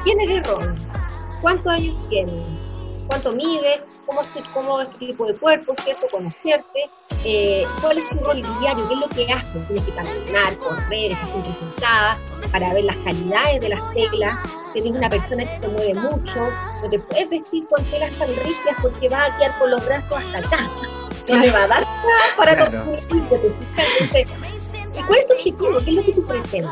¿Quién 0.04 0.20
eres, 0.20 0.46
Romy? 0.46 0.80
¿Cuántos 1.40 1.66
años 1.66 1.96
tienes? 2.08 2.34
¿Cuánto 3.06 3.32
mide? 3.32 3.82
¿Cómo 4.12 4.22
es, 4.22 4.48
cómo 4.52 4.80
es 4.82 4.90
tu 4.90 4.98
tipo 4.98 5.24
de 5.24 5.34
cuerpo? 5.34 5.74
¿Cierto? 5.82 6.06
Conocerte 6.10 6.90
eh, 7.24 7.64
cuál 7.80 7.96
es 7.96 8.08
tu 8.10 8.18
rol 8.18 8.42
diario, 8.60 8.86
qué 8.86 8.94
es 8.94 9.00
lo 9.00 9.08
que 9.08 9.32
haces. 9.32 9.66
Tienes 9.66 9.84
que 9.86 9.92
caminar, 9.92 10.58
correr, 10.58 11.12
estar 11.12 11.28
sentada, 11.58 12.18
para 12.50 12.74
ver 12.74 12.84
las 12.84 12.96
calidades 12.98 13.60
de 13.62 13.68
las 13.70 13.94
teclas. 13.94 14.38
Tienes 14.74 14.92
una 14.92 15.08
persona 15.08 15.44
que 15.44 15.60
se 15.60 15.68
mueve 15.68 15.94
mucho, 15.94 16.50
no 16.82 16.90
te 16.90 16.98
puedes 16.98 17.30
vestir 17.30 17.66
con 17.68 17.82
telas 17.84 18.12
tan 18.12 18.28
rígidas 18.28 18.76
porque 18.82 19.08
va 19.08 19.24
a 19.24 19.38
quedar 19.38 19.58
con 19.58 19.70
los 19.70 19.86
brazos 19.86 20.18
hasta 20.18 20.38
acá. 20.38 20.70
No 21.28 21.40
te 21.40 21.50
va 21.50 21.62
a 21.62 21.66
dar 21.68 21.86
para 22.36 22.54
claro. 22.54 22.84
¿Y 24.94 25.02
cuál 25.04 25.18
es 25.20 25.26
tu 25.26 25.32
objetivo? 25.32 25.78
¿Qué 25.84 25.90
es 25.90 25.96
lo 25.96 26.02
que 26.02 26.12
tú 26.12 26.26
pretendes? 26.26 26.70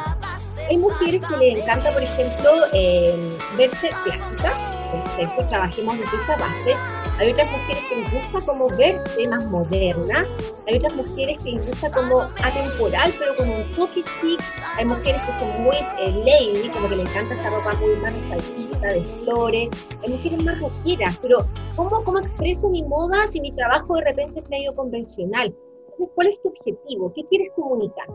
Hay 0.68 0.76
mujeres 0.76 1.20
que 1.26 1.37
les 1.38 1.59
encanta, 1.59 1.90
por 1.90 2.03
ejemplo, 2.03 2.50
eh, 2.72 3.38
verse 3.57 3.90
plásticas, 4.05 4.55
perfecto, 4.92 5.44
trabajemos 5.48 5.94
en 5.94 6.03
esta 6.03 6.37
base, 6.37 6.76
hay 7.20 7.33
otras 7.33 7.50
mujeres 7.52 7.85
que 7.85 7.96
les 7.96 8.12
gusta 8.12 8.46
como 8.46 8.68
verse 8.68 9.28
más 9.28 9.44
modernas, 9.44 10.26
hay 10.66 10.78
otras 10.78 10.94
mujeres 10.94 11.42
que 11.44 11.52
les 11.52 11.66
gusta 11.66 11.90
como 11.90 12.20
atemporal, 12.22 13.12
pero 13.18 13.37
como 13.37 13.56
un 13.56 13.64
toque 13.76 14.02
chic, 14.02 14.40
hay 14.78 14.87
mujeres 14.87 15.20
que 15.20 15.38
son 15.38 15.62
muy 15.62 15.76
eh, 15.98 16.12
lady, 16.24 16.70
como 16.70 16.88
que 16.88 16.96
les 16.96 17.11
encanta 17.11 17.35
esta 17.35 17.50
ropa 17.50 17.74
muy 17.74 17.94
más 17.96 18.14
resaltista, 18.14 18.88
de 18.88 19.02
flores, 19.02 19.68
hay 20.02 20.11
mujeres 20.11 20.44
más 20.44 20.61
rockeras, 20.61 21.18
pero 21.20 21.38
¿cómo, 21.76 22.02
¿cómo 22.04 22.20
expreso 22.20 22.70
mi 22.70 22.83
moda 22.85 23.26
si 23.26 23.38
mi 23.42 23.52
trabajo 23.52 23.96
de 23.96 24.04
repente 24.04 24.40
es 24.40 24.48
medio 24.48 24.74
convencional? 24.74 25.54
Entonces, 25.90 26.09
¿cuál 26.14 26.28
es 26.28 26.40
tu 26.40 26.48
objetivo? 26.48 27.12
¿Qué 27.14 27.22
quieres 27.28 27.52
comunicar? 27.54 28.06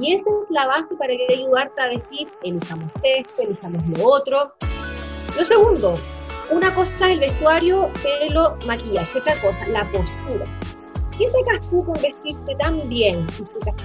Y 0.00 0.14
esa 0.14 0.30
es 0.30 0.50
la 0.50 0.66
base 0.66 0.94
para 0.96 1.12
que 1.14 1.34
ayudarte 1.34 1.82
a 1.82 1.88
decir, 1.88 2.26
elijamos 2.42 2.90
esto, 3.02 3.42
elijamos 3.42 3.86
lo 3.98 4.08
otro. 4.08 4.52
Lo 5.36 5.44
segundo, 5.44 5.94
una 6.50 6.74
cosa 6.74 6.92
es 6.92 7.00
el 7.12 7.20
vestuario, 7.20 7.90
pelo, 8.02 8.56
maquillaje, 8.66 9.18
otra 9.18 9.34
cosa, 9.40 9.68
la 9.68 9.84
postura. 9.84 10.44
¿Qué 11.16 11.28
sacas 11.28 11.68
tú 11.68 11.84
con 11.84 11.94
vestirte 12.00 12.54
tan 12.58 12.88
bien? 12.88 13.26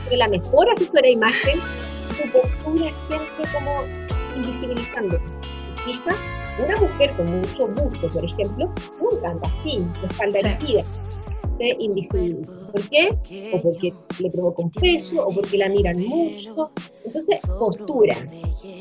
Si 0.10 0.16
la 0.16 0.28
mejor 0.28 0.70
asesora 0.70 1.02
de 1.02 1.12
imagen, 1.12 1.60
tu 2.10 2.32
postura 2.32 2.92
siempre 3.08 3.46
como 3.54 3.84
invisibilizando. 4.36 5.20
Una 6.58 6.78
mujer 6.78 7.14
con 7.16 7.26
mucho 7.28 7.68
busto, 7.68 8.08
por 8.10 8.24
ejemplo, 8.24 8.72
nunca 9.00 9.30
anda 9.30 9.48
así, 9.60 9.86
espalda 10.10 10.40
sí. 10.62 10.78
Invisible. 11.60 12.48
¿Por 12.72 12.90
qué? 12.90 13.52
O 13.54 13.62
porque 13.62 13.94
le 14.20 14.30
provoca 14.30 14.64
un 14.64 14.72
peso, 14.72 15.26
o 15.26 15.34
porque 15.34 15.58
la 15.58 15.70
miran 15.70 16.00
mucho. 16.00 16.72
Entonces, 17.04 17.42
postura. 17.60 18.16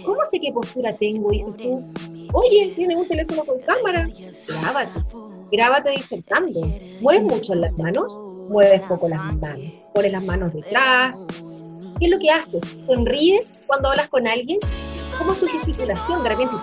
¿Cómo 0.04 0.18
sé 0.30 0.40
qué 0.40 0.52
postura 0.52 0.94
tengo? 0.96 1.30
Dices 1.30 1.56
tú, 1.56 1.84
Oye, 2.32 2.72
tienes 2.74 2.96
un 2.96 3.06
teléfono 3.06 3.44
con 3.44 3.60
cámara, 3.60 4.08
grábate. 4.60 5.00
Grábate 5.52 5.90
disertando. 5.90 6.60
Mueves 7.00 7.22
mucho 7.22 7.54
las 7.54 7.72
manos, 7.78 8.12
mueves 8.48 8.80
poco 8.88 9.08
las 9.08 9.20
manos. 9.36 9.60
Pones 9.94 10.10
las 10.10 10.24
manos 10.24 10.52
detrás. 10.52 11.14
¿Qué 12.00 12.06
es 12.06 12.10
lo 12.10 12.18
que 12.18 12.30
haces? 12.30 12.60
¿Sonríes 12.86 13.48
cuando 13.68 13.88
hablas 13.88 14.08
con 14.08 14.26
alguien? 14.26 14.58
¿Cómo 15.18 15.32
es 15.32 15.40
tu 15.40 15.46
gesticulación? 15.46 16.22
De 16.22 16.28
repente 16.28 16.54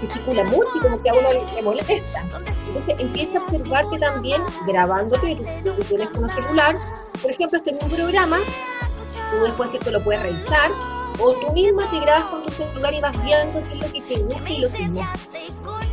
gesticula 0.00 0.44
mucho 0.44 0.68
y 0.76 0.80
como 0.80 1.02
que 1.02 1.10
a 1.10 1.14
uno 1.14 1.28
le 1.32 1.62
molesta. 1.62 1.94
Entonces 2.66 2.94
empieza 2.98 3.38
a 3.38 3.42
observarte 3.42 3.98
también 3.98 4.42
grabándote 4.66 5.36
tu, 5.64 5.72
tu 5.72 5.82
teléfono 5.84 6.28
celular. 6.34 6.76
Por 7.22 7.30
ejemplo, 7.30 7.58
este 7.58 7.70
es 7.70 7.82
un 7.82 7.90
programa, 7.90 8.38
tú 9.30 9.44
después 9.44 9.72
esto 9.72 9.90
lo 9.90 10.02
puedes 10.02 10.22
revisar 10.22 10.70
o 11.18 11.32
tú 11.32 11.52
misma 11.52 11.88
te 11.90 12.00
grabas 12.00 12.24
con 12.26 12.44
tu 12.44 12.52
celular 12.52 12.94
y 12.94 13.00
vas 13.00 13.24
viendo 13.24 13.62
qué 13.68 13.74
es 13.74 13.80
lo 13.80 13.92
que 13.92 14.00
te 14.02 14.22
gusta 14.22 14.50
y 14.50 14.58
lo 14.58 14.70
que 14.70 14.88
no. 14.88 15.08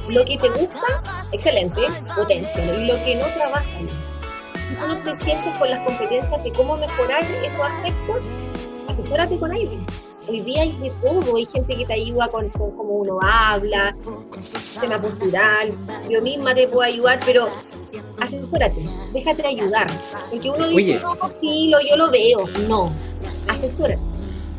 Lo 0.09 0.25
que 0.25 0.37
te 0.37 0.49
gusta, 0.49 1.27
excelente, 1.31 1.81
potencia. 2.13 2.81
Y 2.81 2.87
lo 2.87 2.95
que 3.03 3.15
no, 3.15 3.25
trabaja. 3.27 3.63
Si 4.67 4.75
tú 4.75 4.87
no 4.87 4.97
te 4.97 5.23
sientes 5.23 5.57
con 5.57 5.69
las 5.69 5.79
competencias 5.85 6.43
de 6.43 6.53
cómo 6.53 6.75
mejorar 6.75 7.23
esos 7.23 7.61
aspectos, 7.61 8.25
asesórate 8.89 9.39
con 9.39 9.51
alguien. 9.51 9.85
Hoy 10.27 10.41
día 10.41 10.61
hay 10.61 10.71
de 10.77 10.89
todo, 11.01 11.35
hay 11.35 11.45
gente 11.47 11.75
que 11.75 11.85
te 11.85 11.93
ayuda 11.93 12.27
con, 12.29 12.49
cómo 12.49 12.83
uno 12.83 13.19
habla, 13.21 13.95
sistema 14.41 15.01
postural, 15.01 15.73
yo 16.09 16.21
misma 16.21 16.55
te 16.55 16.67
puedo 16.67 16.81
ayudar, 16.81 17.19
pero 17.25 17.47
asesórate, 18.19 18.81
déjate 19.13 19.45
ayudar. 19.45 19.87
Porque 20.29 20.49
uno 20.49 20.67
dice, 20.67 20.99
no, 21.01 21.15
lo, 21.15 21.81
yo 21.81 21.97
lo 21.97 22.11
veo. 22.11 22.45
No, 22.67 22.95
asesórate 23.47 24.13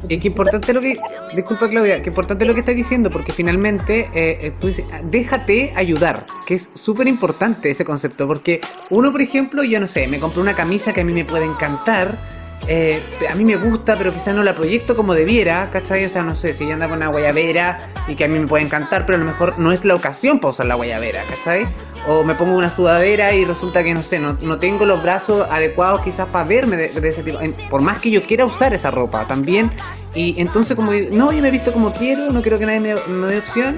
es 0.08 0.20
que 0.20 0.28
importante 0.28 0.72
lo 0.72 0.80
que. 0.80 0.98
Disculpa, 1.34 1.68
Claudia, 1.68 2.02
que 2.02 2.10
importante 2.10 2.44
lo 2.44 2.54
que 2.54 2.60
estás 2.60 2.76
diciendo, 2.76 3.10
porque 3.10 3.32
finalmente 3.32 4.08
eh, 4.14 4.38
eh, 4.40 4.52
tú 4.60 4.68
dices, 4.68 4.84
déjate 5.10 5.72
ayudar, 5.74 6.26
que 6.46 6.54
es 6.54 6.70
súper 6.74 7.08
importante 7.08 7.70
ese 7.70 7.84
concepto, 7.84 8.26
porque 8.26 8.60
uno, 8.90 9.10
por 9.10 9.22
ejemplo, 9.22 9.64
yo 9.64 9.80
no 9.80 9.86
sé, 9.86 10.06
me 10.08 10.20
compré 10.20 10.40
una 10.40 10.54
camisa 10.54 10.92
que 10.92 11.00
a 11.00 11.04
mí 11.04 11.12
me 11.12 11.24
puede 11.24 11.44
encantar. 11.44 12.43
Eh, 12.66 13.02
a 13.30 13.34
mí 13.34 13.44
me 13.44 13.56
gusta, 13.56 13.96
pero 13.96 14.12
quizás 14.12 14.34
no 14.34 14.42
la 14.42 14.54
proyecto 14.54 14.96
como 14.96 15.14
debiera, 15.14 15.68
¿cachai? 15.70 16.04
O 16.04 16.08
sea, 16.10 16.22
no 16.22 16.34
sé, 16.34 16.54
si 16.54 16.64
ella 16.64 16.74
anda 16.74 16.88
con 16.88 16.96
una 16.96 17.08
guayabera 17.08 17.90
y 18.08 18.14
que 18.14 18.24
a 18.24 18.28
mí 18.28 18.38
me 18.38 18.46
puede 18.46 18.64
encantar, 18.64 19.04
pero 19.04 19.16
a 19.16 19.18
lo 19.20 19.26
mejor 19.26 19.58
no 19.58 19.72
es 19.72 19.84
la 19.84 19.94
ocasión 19.94 20.40
para 20.40 20.52
usar 20.52 20.66
la 20.66 20.74
guayabera, 20.74 21.22
¿cachai? 21.28 21.66
o 22.06 22.22
me 22.22 22.34
pongo 22.34 22.56
una 22.56 22.70
sudadera 22.70 23.32
y 23.34 23.44
resulta 23.44 23.82
que 23.82 23.94
no 23.94 24.02
sé, 24.02 24.18
no, 24.18 24.36
no 24.42 24.58
tengo 24.58 24.84
los 24.84 25.02
brazos 25.02 25.46
adecuados 25.50 26.02
quizás 26.02 26.28
para 26.28 26.44
verme 26.46 26.76
de, 26.76 27.08
ese 27.08 27.22
tipo, 27.22 27.38
por 27.70 27.80
más 27.80 28.00
que 28.00 28.10
yo 28.10 28.22
quiera 28.22 28.44
usar 28.44 28.74
esa 28.74 28.90
ropa 28.90 29.24
también, 29.24 29.70
y 30.14 30.40
entonces 30.40 30.76
como, 30.76 30.92
no, 30.92 31.32
yo 31.32 31.42
me 31.42 31.48
he 31.48 31.50
visto 31.50 31.72
como 31.72 31.92
quiero, 31.92 32.30
no 32.30 32.42
quiero 32.42 32.58
que 32.58 32.66
nadie 32.66 32.80
me, 32.80 32.94
dé 33.26 33.38
opción, 33.38 33.76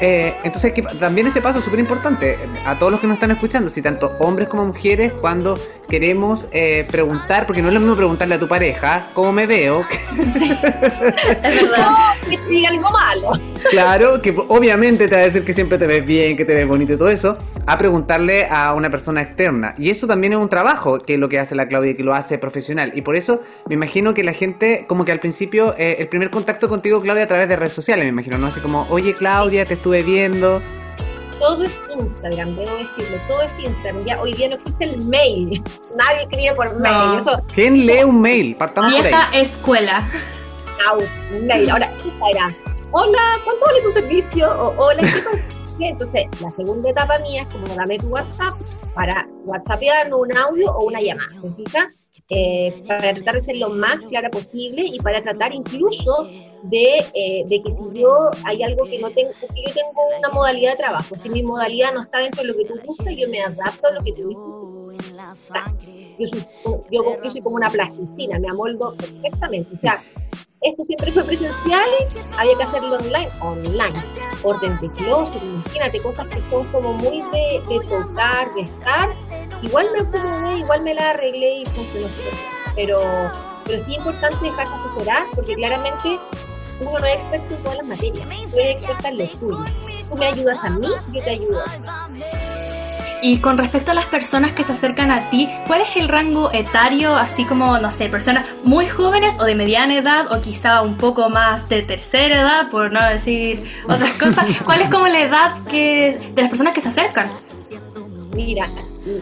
Eh, 0.00 0.34
entonces, 0.42 0.72
que, 0.72 0.82
también 0.82 1.28
ese 1.28 1.40
paso 1.40 1.60
es 1.60 1.64
súper 1.64 1.78
importante 1.78 2.36
a 2.66 2.76
todos 2.76 2.90
los 2.90 3.00
que 3.00 3.06
nos 3.06 3.14
están 3.14 3.30
escuchando, 3.30 3.70
si 3.70 3.80
tanto 3.80 4.16
hombres 4.18 4.48
como 4.48 4.66
mujeres, 4.66 5.12
cuando 5.12 5.56
queremos 5.88 6.48
eh, 6.52 6.86
preguntar, 6.90 7.46
porque 7.46 7.62
no 7.62 7.68
es 7.68 7.74
lo 7.74 7.80
mismo 7.80 7.96
preguntarle 7.96 8.34
a 8.36 8.38
tu 8.38 8.48
pareja 8.48 9.06
cómo 9.14 9.32
me 9.32 9.46
veo. 9.46 9.84
Sí. 10.30 10.50
es 10.50 11.62
verdad. 11.62 11.94
Algo 12.68 12.90
malo. 12.90 13.32
Claro, 13.70 14.22
que 14.22 14.34
obviamente 14.48 15.08
te 15.08 15.14
va 15.14 15.20
a 15.20 15.24
decir 15.24 15.44
que 15.44 15.52
siempre 15.52 15.76
te 15.76 15.86
ves 15.86 16.04
bien, 16.04 16.36
que 16.36 16.44
te 16.44 16.54
ves 16.54 16.66
bonito 16.66 16.94
y 16.94 16.96
todo 16.96 17.08
eso, 17.08 17.36
a 17.66 17.78
preguntarle 17.78 18.46
a 18.46 18.74
una 18.74 18.90
persona 18.90 19.22
externa. 19.22 19.74
Y 19.76 19.90
eso 19.90 20.06
también 20.06 20.32
es 20.32 20.38
un 20.38 20.48
trabajo, 20.48 20.98
que 20.98 21.14
es 21.14 21.20
lo 21.20 21.28
que 21.28 21.38
hace 21.38 21.54
la 21.54 21.66
Claudia, 21.68 21.96
que 21.96 22.02
lo 22.02 22.14
hace 22.14 22.38
profesional. 22.38 22.92
Y 22.94 23.02
por 23.02 23.16
eso 23.16 23.42
me 23.66 23.74
imagino 23.74 24.14
que 24.14 24.22
la 24.22 24.32
gente, 24.32 24.84
como 24.88 25.04
que 25.04 25.12
al 25.12 25.20
principio, 25.20 25.74
eh, 25.78 25.96
el 25.98 26.08
primer 26.08 26.30
contacto 26.30 26.68
contigo, 26.68 27.00
Claudia, 27.00 27.24
a 27.24 27.28
través 27.28 27.48
de 27.48 27.56
redes 27.56 27.72
sociales, 27.72 28.04
me 28.04 28.10
imagino, 28.10 28.38
¿no? 28.38 28.46
Así 28.46 28.60
como, 28.60 28.86
oye 28.90 29.14
Claudia, 29.14 29.64
te 29.66 29.74
estuve 29.74 30.02
viendo 30.02 30.62
todo 31.38 31.64
es 31.64 31.78
Instagram, 31.98 32.56
debo 32.56 32.76
decirlo, 32.76 33.18
todo 33.28 33.42
es 33.42 33.58
Instagram. 33.58 34.04
Ya 34.04 34.20
hoy 34.20 34.34
día 34.34 34.48
no 34.48 34.56
existe 34.56 34.84
el 34.84 35.04
mail, 35.04 35.62
nadie 35.96 36.22
escribe 36.22 36.54
por 36.54 36.78
mail. 36.78 37.22
¿Quién 37.54 37.86
lee 37.86 38.04
un 38.04 38.20
mail? 38.20 38.56
Partamos 38.56 38.90
Vieja 38.92 39.28
escuela. 39.32 40.08
un 41.32 41.46
mail. 41.46 41.70
Ahora, 41.70 41.90
Instagram. 42.04 42.56
Hola, 42.92 43.38
¿cuánto 43.44 43.64
vale 43.66 43.80
tu 43.82 43.90
servicio? 43.90 44.50
O, 44.50 44.84
hola, 44.84 45.02
¿qué 45.78 45.88
Entonces, 45.88 46.26
la 46.40 46.50
segunda 46.52 46.90
etapa 46.90 47.18
mía 47.18 47.42
es 47.42 47.48
como 47.48 47.66
dame 47.74 47.98
tu 47.98 48.06
WhatsApp 48.06 48.54
para 48.94 49.26
WhatsAppear 49.44 50.14
un 50.14 50.36
audio 50.36 50.70
o 50.72 50.86
una 50.86 51.00
llamada. 51.00 51.30
¿Te 51.42 51.64
fijas? 51.64 51.86
Eh, 52.30 52.82
para 52.88 53.12
tratar 53.12 53.34
de 53.34 53.42
ser 53.42 53.56
lo 53.58 53.68
más 53.68 54.00
clara 54.00 54.30
posible 54.30 54.82
y 54.86 54.98
para 55.00 55.22
tratar 55.22 55.52
incluso 55.52 56.26
de, 56.62 57.04
eh, 57.12 57.44
de, 57.46 57.60
que 57.62 57.70
si 57.70 58.00
yo 58.00 58.30
hay 58.44 58.62
algo 58.62 58.86
que 58.86 58.98
no 58.98 59.10
tengo, 59.10 59.30
porque 59.38 59.62
yo 59.66 59.74
tengo 59.74 60.18
una 60.18 60.30
modalidad 60.30 60.70
de 60.70 60.78
trabajo, 60.78 61.16
si 61.16 61.28
mi 61.28 61.42
modalidad 61.42 61.92
no 61.92 62.02
está 62.02 62.20
dentro 62.20 62.40
de 62.40 62.48
lo 62.48 62.56
que 62.56 62.64
tú 62.64 62.80
buscas, 62.82 63.14
yo 63.14 63.28
me 63.28 63.42
adapto 63.42 63.88
a 63.88 63.92
lo 63.92 64.02
que 64.02 64.12
tú 64.14 64.32
buscas. 64.32 65.70
Yo 66.18 66.28
soy, 66.28 66.80
yo, 66.90 67.22
yo 67.22 67.30
soy 67.30 67.42
como 67.42 67.56
una 67.56 67.68
plasticina, 67.68 68.38
me 68.38 68.48
amoldo 68.48 68.94
perfectamente. 68.96 69.74
O 69.74 69.78
sea, 69.78 70.02
esto 70.64 70.82
siempre 70.82 71.12
fue 71.12 71.22
presencial, 71.24 71.88
había 72.38 72.56
que 72.56 72.62
hacerlo 72.62 72.96
online, 72.96 73.30
online. 73.40 74.02
Orden 74.42 74.78
de 74.80 74.90
closet, 74.92 75.42
imagínate, 75.42 76.00
cosas 76.00 76.26
que 76.28 76.40
son 76.50 76.66
como 76.68 76.94
muy 76.94 77.22
de, 77.32 77.62
de 77.68 77.86
tocar, 77.86 78.52
de 78.54 78.62
estar. 78.62 79.10
Igual 79.62 79.86
me 79.92 80.00
acomodé, 80.00 80.58
igual 80.58 80.82
me 80.82 80.94
la 80.94 81.10
arreglé 81.10 81.60
y 81.60 81.66
funcionó. 81.66 82.08
Pero, 82.74 83.00
pero 83.64 83.84
sí 83.84 83.92
es 83.92 83.98
importante 83.98 84.44
dejarse 84.44 84.74
asesorar, 84.74 85.24
porque 85.34 85.54
claramente 85.54 86.18
uno 86.80 86.98
no 86.98 87.06
es 87.06 87.14
experto 87.14 87.54
en 87.54 87.62
todas 87.62 87.78
las 87.78 87.86
materias, 87.86 88.28
tú 88.50 88.58
eres 88.58 88.76
experta 88.76 89.08
en 89.10 89.18
lo 89.18 89.26
tuyo. 89.26 89.64
Tú 90.08 90.16
me 90.16 90.26
ayudas 90.26 90.58
a 90.62 90.70
mí, 90.70 90.88
yo 91.12 91.22
te 91.22 91.30
ayudo 91.30 91.60
a 91.60 91.64
ti. 91.64 92.53
Y 93.24 93.38
con 93.38 93.56
respecto 93.56 93.90
a 93.90 93.94
las 93.94 94.04
personas 94.04 94.52
que 94.52 94.64
se 94.64 94.72
acercan 94.72 95.10
a 95.10 95.30
ti, 95.30 95.48
¿cuál 95.66 95.80
es 95.80 95.96
el 95.96 96.08
rango 96.08 96.52
etario, 96.52 97.16
así 97.16 97.46
como, 97.46 97.78
no 97.78 97.90
sé, 97.90 98.10
personas 98.10 98.44
muy 98.64 98.86
jóvenes 98.86 99.38
o 99.40 99.44
de 99.44 99.54
mediana 99.54 99.96
edad 99.96 100.30
o 100.30 100.42
quizá 100.42 100.82
un 100.82 100.98
poco 100.98 101.30
más 101.30 101.66
de 101.70 101.80
tercera 101.80 102.42
edad, 102.42 102.68
por 102.68 102.92
no 102.92 103.02
decir 103.08 103.64
otras 103.88 104.12
cosas? 104.20 104.44
¿Cuál 104.66 104.82
es 104.82 104.90
como 104.90 105.08
la 105.08 105.22
edad 105.22 105.56
que, 105.70 106.32
de 106.34 106.42
las 106.42 106.50
personas 106.50 106.74
que 106.74 106.82
se 106.82 106.90
acercan? 106.90 107.30
Mira, 108.34 108.68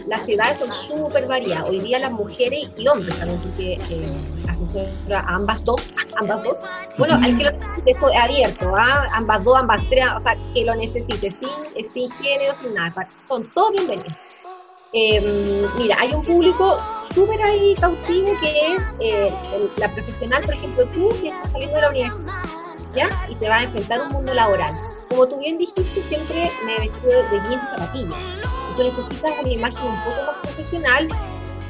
las 0.07 0.29
edades 0.29 0.59
son 0.59 0.73
súper 0.73 1.27
variadas. 1.27 1.69
Hoy 1.69 1.81
día 1.81 1.99
las 1.99 2.13
mujeres 2.13 2.73
y 2.77 2.87
hombres 2.89 3.19
también, 3.19 3.41
porque 3.41 3.73
eh, 3.75 4.09
asesora 4.49 5.21
a 5.21 5.35
ambas 5.35 5.65
dos, 5.65 5.83
ambas 6.17 6.43
dos. 6.45 6.59
Bueno, 6.99 7.15
al 7.15 7.37
que 7.37 7.45
lo 7.45 7.53
necesite 7.53 7.97
abierto, 8.17 8.77
¿ah? 8.77 9.09
ambas 9.13 9.45
dos, 9.45 9.57
ambas 9.59 9.81
tres, 9.89 10.05
o 10.17 10.21
sea, 10.21 10.37
que 10.55 10.65
lo 10.65 10.75
necesite, 10.77 11.31
sin, 11.31 11.49
sin 11.89 12.11
género, 12.13 12.55
sin 12.55 12.75
nada. 12.75 13.09
Son 13.27 13.45
todos 13.51 13.73
bienvenidos. 13.73 14.13
Em, 14.93 15.25
mira, 15.79 15.97
hay 15.99 16.13
un 16.13 16.23
público 16.23 16.79
súper 17.15 17.43
ahí 17.43 17.75
cautivo 17.77 18.29
que 18.41 18.75
es 18.75 18.83
eh, 19.01 19.33
la 19.79 19.89
profesional, 19.89 20.43
por 20.45 20.55
ejemplo, 20.55 20.85
tú 20.95 21.11
que 21.21 21.29
estás 21.29 21.53
saliendo 21.53 21.77
de 21.77 21.83
la 21.83 21.91
universidad, 21.91 22.33
¿ya? 22.95 23.09
Y 23.29 23.35
te 23.37 23.49
vas 23.49 23.61
a 23.61 23.65
enfrentar 23.65 24.03
un 24.03 24.09
mundo 24.11 24.35
laboral. 24.35 24.75
Como 25.09 25.27
tú 25.27 25.39
bien 25.39 25.59
dijiste, 25.59 26.03
siempre 26.03 26.51
me 26.67 26.77
he 26.77 26.81
vestido 26.81 27.23
de 27.31 27.49
bien 27.49 27.61
zapatilla 27.61 28.17
tú 28.73 28.83
necesitas 28.83 29.33
una 29.43 29.53
imagen 29.53 29.87
un 29.87 30.05
poco 30.05 30.27
más 30.27 30.37
profesional 30.43 31.09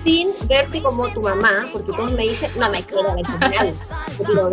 sin 0.05 0.31
verte 0.47 0.83
como 0.83 1.09
tu 1.09 1.23
mamá, 1.23 1.69
porque 1.73 1.93
todos 1.93 2.13
me 2.13 2.23
dicen, 2.23 2.51
no 2.59 2.71
me 2.71 2.83
quiero 2.83 3.15
ver 3.15 3.25
profesional, 3.25 3.75
yo 4.19 4.25
quiero 4.25 4.51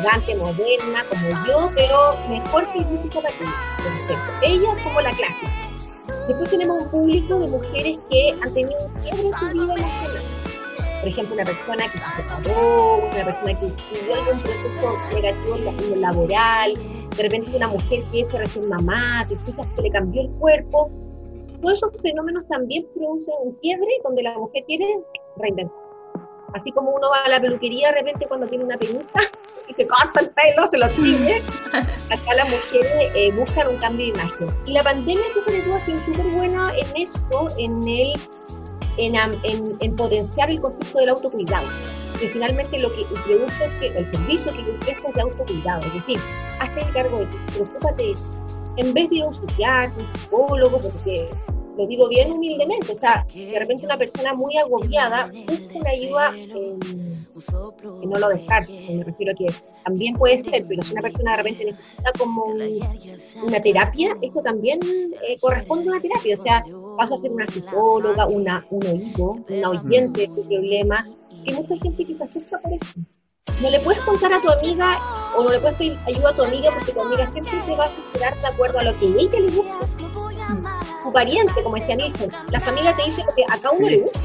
gigante, 0.00 0.36
moderna, 0.36 1.04
como 1.08 1.46
yo, 1.46 1.70
pero 1.74 2.16
mejor 2.28 2.72
que 2.72 2.80
música 2.80 3.20
para 3.20 3.34
ti. 3.34 3.44
Ella 4.42 4.68
como 4.82 5.00
la 5.00 5.10
clásica. 5.10 5.52
Después 6.26 6.50
tenemos 6.50 6.82
un 6.82 6.90
público 6.90 7.38
de 7.38 7.46
mujeres 7.48 7.98
que 8.08 8.34
han 8.40 8.54
tenido 8.54 8.86
un 8.86 8.92
quiebre 9.02 9.22
en 9.26 9.34
su 9.34 9.46
vida 9.46 9.74
emocional. 9.74 10.22
Por 11.00 11.08
ejemplo, 11.08 11.34
una 11.34 11.44
persona 11.44 11.84
que 11.84 11.98
se 11.98 12.04
separó, 12.16 12.96
una 12.96 13.24
persona 13.24 13.60
que 13.60 13.66
vivió 13.98 14.14
algún 14.14 14.40
proceso 14.40 14.98
negativo 15.14 15.56
en 15.56 16.00
laboral, 16.00 16.74
de 17.16 17.22
repente 17.22 17.56
una 17.56 17.68
mujer 17.68 18.02
que 18.12 18.20
es 18.20 18.32
recién 18.32 18.68
mamá, 18.68 19.26
escuchas 19.30 19.66
que 19.74 19.82
le 19.82 19.90
cambió 19.90 20.22
el 20.22 20.30
cuerpo, 20.32 20.90
todos 21.60 21.74
esos 21.74 21.92
fenómenos 22.02 22.46
también 22.48 22.86
producen 22.94 23.34
un 23.42 23.54
quiebre 23.56 23.88
donde 24.02 24.22
la 24.22 24.38
mujer 24.38 24.64
quiere 24.66 24.86
reinventar. 25.36 25.76
Así 26.54 26.72
como 26.72 26.90
uno 26.90 27.08
va 27.10 27.24
a 27.24 27.28
la 27.28 27.40
peluquería 27.40 27.92
de 27.92 28.00
repente 28.00 28.26
cuando 28.26 28.48
tiene 28.48 28.64
una 28.64 28.76
peñita 28.76 29.20
y 29.68 29.74
se 29.74 29.86
corta 29.86 30.20
el 30.20 30.30
pelo, 30.30 30.66
se 30.66 30.78
lo 30.78 30.88
tiñe, 30.88 31.36
acá 31.72 32.34
las 32.34 32.50
mujeres 32.50 32.92
eh, 33.14 33.32
buscan 33.32 33.68
un 33.68 33.76
cambio 33.76 34.06
de 34.06 34.12
imagen. 34.18 34.48
Y 34.66 34.72
la 34.72 34.82
pandemia, 34.82 35.24
sobre 35.32 35.60
todo, 35.60 35.74
ha 35.76 35.80
sido 35.80 36.04
súper 36.04 36.26
buena 36.34 36.72
en 36.76 37.08
esto, 37.08 37.46
en, 37.56 37.88
el, 37.88 38.12
en, 38.96 39.76
en, 39.80 39.96
potenciar 39.96 40.50
el 40.50 40.60
concepto 40.60 40.98
del 40.98 41.10
autocuidado 41.10 41.66
que 42.20 42.28
finalmente 42.28 42.78
lo 42.78 42.94
que 42.94 43.06
produce 43.24 43.64
es 43.64 43.72
que 43.80 43.86
el 43.98 44.10
servicio 44.10 44.52
que 44.52 44.62
yo 44.62 44.72
es 44.86 45.14
de 45.14 45.20
autocuidado, 45.22 45.86
es 45.86 45.94
decir, 45.94 46.18
hazte 46.58 46.80
cargo 46.92 47.20
de 47.20 47.26
ti, 47.26 47.36
preocúpate 47.54 48.12
en 48.76 48.94
vez 48.94 49.10
de 49.10 49.16
ir 49.16 49.22
a 49.22 49.26
un 49.26 49.34
psiquiatra, 49.34 49.94
un 49.96 50.20
psicólogo, 50.20 50.80
porque 50.80 51.28
lo 51.76 51.86
digo 51.86 52.08
bien 52.08 52.32
humildemente, 52.32 52.92
o 52.92 52.94
sea, 52.94 53.26
de 53.32 53.58
repente 53.58 53.86
una 53.86 53.96
persona 53.96 54.34
muy 54.34 54.56
agobiada 54.58 55.30
busca 55.46 55.78
una 55.78 55.90
ayuda 55.90 56.32
eh, 56.36 56.78
que 58.00 58.06
no 58.06 58.18
lo 58.18 58.28
descarte, 58.28 58.86
me 58.90 59.04
refiero 59.04 59.32
a 59.32 59.34
que 59.34 59.46
también 59.84 60.14
puede 60.16 60.40
ser, 60.40 60.64
pero 60.68 60.82
si 60.82 60.92
una 60.92 61.02
persona 61.02 61.30
de 61.30 61.36
repente 61.38 61.64
necesita 61.64 62.12
como 62.18 62.44
una 62.44 63.60
terapia, 63.60 64.14
esto 64.20 64.42
también 64.42 64.80
eh, 64.82 65.38
corresponde 65.40 65.88
a 65.88 65.92
una 65.92 66.00
terapia, 66.00 66.34
o 66.34 66.42
sea, 66.42 66.62
paso 66.96 67.14
a 67.14 67.18
ser 67.18 67.30
una 67.30 67.46
psicóloga, 67.46 68.26
una, 68.26 68.66
un 68.70 68.86
oído, 68.86 69.44
una 69.48 69.70
oyente 69.70 70.22
de 70.22 70.28
tu 70.28 70.46
problema, 70.46 71.06
hay 71.46 71.54
mucha 71.54 71.76
gente 71.76 72.04
que 72.04 72.14
se 72.14 72.24
acerca 72.24 72.58
por 72.58 72.72
eso 72.74 73.00
no 73.60 73.70
le 73.70 73.80
puedes 73.80 74.00
contar 74.02 74.32
a 74.32 74.40
tu 74.40 74.50
amiga 74.50 74.98
o 75.36 75.42
no 75.42 75.50
le 75.50 75.60
puedes 75.60 75.76
pedir 75.76 75.98
ayuda 76.06 76.30
a 76.30 76.34
tu 76.34 76.42
amiga 76.42 76.70
porque 76.74 76.92
tu 76.92 77.00
amiga 77.00 77.26
siempre 77.26 77.52
te 77.64 77.76
va 77.76 77.84
a 77.84 77.88
asesorar 77.88 78.36
de 78.36 78.46
acuerdo 78.46 78.78
a 78.78 78.84
lo 78.84 78.96
que 78.96 79.06
a 79.06 79.08
ella 79.08 79.40
le 79.40 79.50
gusta. 79.50 79.86
Tu 81.04 81.12
pariente, 81.12 81.62
como 81.62 81.76
decía 81.76 81.96
Nilsson, 81.96 82.30
la 82.50 82.60
familia 82.60 82.94
te 82.96 83.04
dice 83.04 83.22
que 83.36 83.44
a 83.44 83.56
cada 83.56 83.70
uno 83.72 83.88
le 83.88 83.98
gusta. 83.98 84.20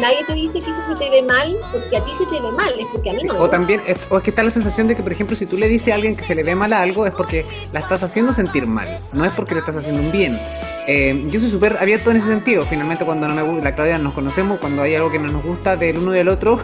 Nadie 0.00 0.24
te 0.26 0.32
dice 0.32 0.60
que 0.60 0.70
eso 0.70 0.80
se 0.88 0.96
te 0.96 1.10
ve 1.10 1.22
mal 1.22 1.56
porque 1.70 1.96
a 1.96 2.04
ti 2.04 2.10
se 2.18 2.26
te 2.26 2.40
ve 2.40 2.50
mal, 2.50 2.72
es 2.78 2.86
porque 2.92 3.10
a 3.10 3.12
mí 3.12 3.22
no. 3.22 3.38
o 3.38 3.48
también, 3.48 3.80
es, 3.86 3.98
o 4.10 4.18
es 4.18 4.24
que 4.24 4.30
está 4.30 4.42
la 4.42 4.50
sensación 4.50 4.88
de 4.88 4.96
que, 4.96 5.04
por 5.04 5.12
ejemplo, 5.12 5.36
si 5.36 5.46
tú 5.46 5.56
le 5.56 5.68
dices 5.68 5.92
a 5.92 5.94
alguien 5.94 6.16
que 6.16 6.24
se 6.24 6.34
le 6.34 6.42
ve 6.42 6.56
mal 6.56 6.72
a 6.72 6.82
algo, 6.82 7.06
es 7.06 7.14
porque 7.14 7.46
la 7.72 7.78
estás 7.78 8.02
haciendo 8.02 8.32
sentir 8.32 8.66
mal, 8.66 8.98
no 9.12 9.24
es 9.24 9.32
porque 9.32 9.54
le 9.54 9.60
estás 9.60 9.76
haciendo 9.76 10.02
un 10.02 10.10
bien. 10.10 10.38
Eh, 10.86 11.28
yo 11.30 11.40
soy 11.40 11.50
súper 11.50 11.76
abierto 11.78 12.10
en 12.10 12.18
ese 12.18 12.28
sentido. 12.28 12.64
Finalmente, 12.64 13.04
cuando 13.04 13.26
no 13.26 13.34
me 13.34 13.42
gusta, 13.42 13.64
la 13.64 13.74
Claudia 13.74 13.98
nos 13.98 14.12
conocemos, 14.12 14.58
cuando 14.58 14.82
hay 14.82 14.94
algo 14.94 15.10
que 15.10 15.18
no 15.18 15.28
nos 15.28 15.42
gusta 15.42 15.76
del 15.76 15.98
uno 15.98 16.14
y 16.14 16.18
del 16.18 16.28
otro, 16.28 16.58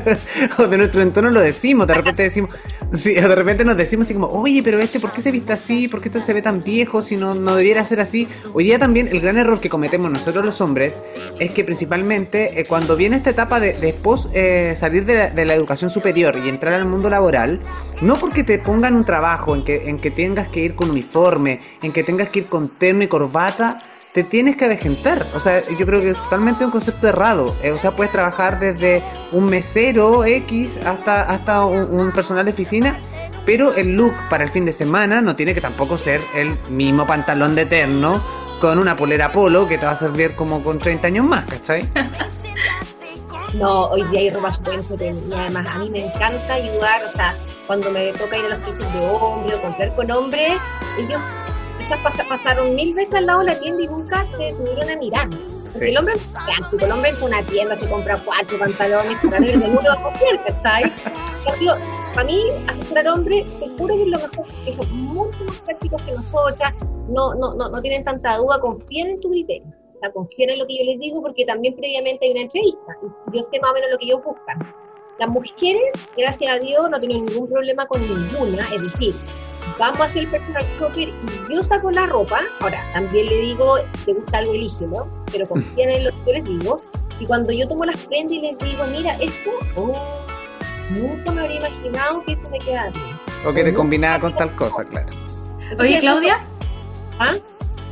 o 0.58 0.66
de 0.66 0.76
nuestro 0.76 1.02
entorno, 1.02 1.30
lo 1.30 1.40
decimos. 1.40 1.86
De 1.86 1.94
repente 1.94 2.22
decimos, 2.22 2.50
sí, 2.92 3.14
de 3.14 3.34
repente 3.34 3.64
nos 3.64 3.76
decimos 3.76 4.06
así 4.06 4.14
como, 4.14 4.28
oye, 4.28 4.62
pero 4.62 4.78
este, 4.78 5.00
¿por 5.00 5.12
qué 5.12 5.20
se 5.20 5.30
viste 5.30 5.52
así? 5.52 5.88
¿Por 5.88 6.00
qué 6.00 6.08
este 6.08 6.20
se 6.20 6.32
ve 6.32 6.42
tan 6.42 6.62
viejo? 6.62 7.02
Si 7.02 7.16
no, 7.16 7.34
no 7.34 7.54
debiera 7.54 7.84
ser 7.84 8.00
así. 8.00 8.28
Hoy 8.52 8.64
día 8.64 8.78
también 8.78 9.08
el 9.08 9.20
gran 9.20 9.38
error 9.38 9.60
que 9.60 9.68
cometemos 9.68 10.10
nosotros 10.10 10.44
los 10.44 10.60
hombres 10.60 11.00
es 11.38 11.50
que 11.50 11.64
principalmente 11.64 12.60
eh, 12.60 12.64
cuando 12.66 12.96
viene 12.96 13.16
esta 13.16 13.30
etapa 13.30 13.60
de 13.60 13.74
después 13.74 14.28
eh, 14.32 14.74
salir 14.76 15.04
de 15.04 15.14
la, 15.14 15.30
de 15.30 15.44
la, 15.44 15.54
educación 15.54 15.90
superior 15.90 16.36
y 16.44 16.48
entrar 16.48 16.74
al 16.74 16.86
mundo 16.86 17.10
laboral, 17.10 17.60
no 18.00 18.18
porque 18.18 18.44
te 18.44 18.58
pongan 18.58 18.94
un 18.94 19.04
trabajo 19.04 19.54
en 19.54 19.64
que, 19.64 19.88
en 19.88 19.98
que 19.98 20.10
tengas 20.10 20.48
que 20.48 20.60
ir 20.60 20.74
con 20.74 20.90
uniforme, 20.90 21.60
en 21.82 21.92
que 21.92 22.02
tengas 22.02 22.28
que 22.30 22.40
ir 22.40 22.46
con 22.46 22.68
terno 22.68 23.02
y 23.02 23.08
corbata, 23.08 23.82
te 24.12 24.24
tienes 24.24 24.56
que 24.56 24.64
avejentar. 24.64 25.26
O 25.34 25.40
sea, 25.40 25.62
yo 25.68 25.86
creo 25.86 26.00
que 26.00 26.10
es 26.10 26.16
totalmente 26.16 26.64
un 26.64 26.70
concepto 26.70 27.08
errado. 27.08 27.56
Eh, 27.62 27.70
o 27.70 27.78
sea, 27.78 27.94
puedes 27.94 28.12
trabajar 28.12 28.58
desde 28.58 29.02
un 29.32 29.46
mesero 29.46 30.24
X 30.24 30.78
hasta, 30.84 31.22
hasta 31.22 31.64
un, 31.64 32.10
personal 32.12 32.44
de 32.44 32.52
oficina, 32.52 32.98
pero 33.46 33.74
el 33.74 33.96
look 33.96 34.14
para 34.28 34.44
el 34.44 34.50
fin 34.50 34.64
de 34.64 34.72
semana 34.72 35.20
no 35.20 35.36
tiene 35.36 35.54
que 35.54 35.60
tampoco 35.60 35.96
ser 35.96 36.20
el 36.34 36.56
mismo 36.68 37.06
pantalón 37.06 37.54
de 37.54 37.66
terno 37.66 38.22
con 38.60 38.78
una 38.78 38.96
polera 38.96 39.30
polo 39.30 39.66
que 39.66 39.78
te 39.78 39.86
va 39.86 39.92
a 39.92 39.96
servir 39.96 40.34
como 40.34 40.62
con 40.62 40.78
30 40.78 41.06
años 41.06 41.24
más, 41.24 41.44
¿cachai? 41.46 41.88
No, 43.54 43.86
hoy 43.86 44.04
día 44.04 44.20
hay 44.20 44.30
ropa 44.30 44.52
súper 44.52 45.12
y 45.12 45.32
además 45.32 45.66
a 45.66 45.78
mí 45.80 45.90
me 45.90 46.06
encanta 46.06 46.54
ayudar, 46.54 47.04
o 47.04 47.10
sea, 47.10 47.34
cuando 47.66 47.90
me 47.90 48.12
toca 48.12 48.38
ir 48.38 48.44
a 48.44 48.48
los 48.50 48.58
pisos 48.58 48.92
de 48.92 49.00
hombre 49.00 49.56
o 49.56 49.62
comprar 49.62 49.94
con 49.96 50.10
hombre, 50.12 50.56
ellos 50.96 51.20
quizás 51.98 52.26
pasaron 52.26 52.74
mil 52.74 52.94
veces 52.94 53.14
al 53.14 53.26
lado 53.26 53.40
de 53.40 53.46
la 53.46 53.58
tienda 53.58 53.82
y 53.82 53.86
nunca 53.88 54.24
se 54.24 54.52
tuvieron 54.54 54.90
a 54.90 54.96
mirar. 54.96 55.28
Porque 55.72 55.88
el 55.88 55.96
hombre 55.96 56.14
es 56.14 56.32
práctico, 56.32 56.84
el 56.84 56.92
hombre 56.92 57.10
en 57.10 57.22
una 57.22 57.42
tienda 57.42 57.76
se 57.76 57.88
compra 57.88 58.20
cuatro 58.24 58.58
pantalones 58.58 59.18
para 59.22 59.40
ver 59.40 59.50
el 59.50 59.58
mundo 59.58 59.90
a 59.90 60.02
coger, 60.02 60.40
¿cachai? 60.46 60.92
para 62.14 62.26
mí, 62.26 62.42
asesorar 62.68 63.08
hombres, 63.08 63.46
te 63.58 63.68
juro 63.68 63.94
que 63.94 64.02
es 64.02 64.08
lo 64.08 64.18
mejor, 64.18 64.46
que 64.64 64.72
son 64.72 64.92
mucho 64.92 65.44
más 65.44 65.60
prácticos 65.62 66.02
que 66.02 66.12
nosotras, 66.12 66.74
no, 67.08 67.34
no, 67.34 67.54
no, 67.54 67.68
no 67.68 67.80
tienen 67.80 68.04
tanta 68.04 68.36
duda, 68.36 68.60
confíen 68.60 69.10
en 69.10 69.20
tu 69.20 69.30
criterio. 69.30 69.68
O 69.94 69.98
sea, 70.00 70.12
confíen 70.12 70.50
en 70.50 70.58
lo 70.58 70.66
que 70.66 70.78
yo 70.78 70.84
les 70.84 70.98
digo 70.98 71.20
porque 71.20 71.44
también 71.44 71.76
previamente 71.76 72.24
hay 72.24 72.32
una 72.32 72.40
entrevista 72.42 72.96
y 73.02 73.36
yo 73.36 73.44
sé 73.44 73.60
más 73.60 73.70
o 73.70 73.74
menos 73.74 73.90
lo 73.90 73.98
que 73.98 74.06
ellos 74.06 74.24
buscan. 74.24 74.74
Las 75.18 75.28
mujeres, 75.28 75.82
gracias 76.16 76.50
a 76.50 76.58
Dios, 76.58 76.88
no 76.90 76.98
tienen 76.98 77.26
ningún 77.26 77.48
problema 77.48 77.86
con 77.86 78.00
ninguna, 78.00 78.66
es 78.74 78.82
decir, 78.82 79.14
vamos 79.78 80.00
a 80.00 80.04
hacer 80.04 80.24
el 80.24 80.28
personal 80.28 80.66
shopper 80.78 81.08
y 81.08 81.54
yo 81.54 81.62
saco 81.62 81.90
la 81.90 82.06
ropa. 82.06 82.40
Ahora, 82.60 82.84
también 82.92 83.26
le 83.26 83.40
digo, 83.40 83.76
si 83.98 84.06
te 84.06 84.12
gusta 84.14 84.38
algo, 84.38 84.52
elígelo, 84.52 85.08
pero 85.30 85.46
confíen 85.46 85.90
en 85.90 86.04
lo 86.04 86.10
que 86.10 86.16
yo 86.26 86.32
les 86.32 86.44
digo. 86.44 86.82
Y 87.18 87.26
cuando 87.26 87.52
yo 87.52 87.68
tomo 87.68 87.84
las 87.84 87.98
prendas 88.06 88.32
y 88.32 88.40
les 88.40 88.58
digo, 88.58 88.84
mira, 88.90 89.12
esto, 89.14 89.50
oh, 89.76 90.24
nunca 90.90 91.32
me 91.32 91.40
habría 91.42 91.58
imaginado 91.58 92.24
que 92.24 92.32
eso 92.32 92.48
me 92.50 92.58
quedara 92.58 92.90
bien. 92.90 93.20
O 93.44 93.52
que 93.52 93.64
te 93.64 93.74
combinaba 93.74 94.20
con 94.20 94.34
tal 94.34 94.54
cosa, 94.56 94.84
claro. 94.84 95.08
Oye, 95.78 96.00
Claudia. 96.00 96.44
¿Ah? 97.18 97.34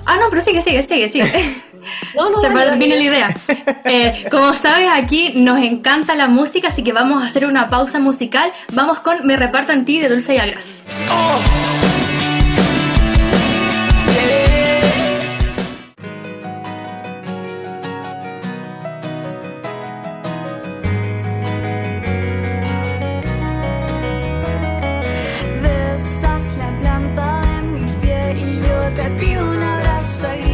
Ah, 0.06 0.16
no, 0.16 0.30
pero 0.30 0.40
sigue, 0.40 0.62
sigue, 0.62 0.82
sigue, 0.82 1.08
sigue. 1.08 1.56
No, 2.14 2.30
no, 2.30 2.40
Te 2.40 2.48
viene 2.76 2.96
la 2.96 3.02
idea. 3.02 3.36
Eh, 3.84 4.26
como 4.30 4.54
sabes, 4.54 4.88
aquí 4.92 5.32
nos 5.34 5.58
encanta 5.60 6.14
la 6.14 6.28
música, 6.28 6.68
así 6.68 6.84
que 6.84 6.92
vamos 6.92 7.22
a 7.22 7.26
hacer 7.26 7.46
una 7.46 7.70
pausa 7.70 7.98
musical. 7.98 8.52
Vamos 8.72 9.00
con 9.00 9.26
Me 9.26 9.36
reparto 9.36 9.72
en 9.72 9.84
ti 9.84 9.98
de 9.98 10.08
Dulce 10.08 10.34
y 10.34 10.38
Agras. 10.38 10.84
Oh. 11.10 11.38
necesario 28.88 28.88
que 28.94 29.08
digas 29.24 29.54
nada. 29.56 29.78
Ahora 29.78 29.94
vas 29.94 30.24
a 30.24 30.47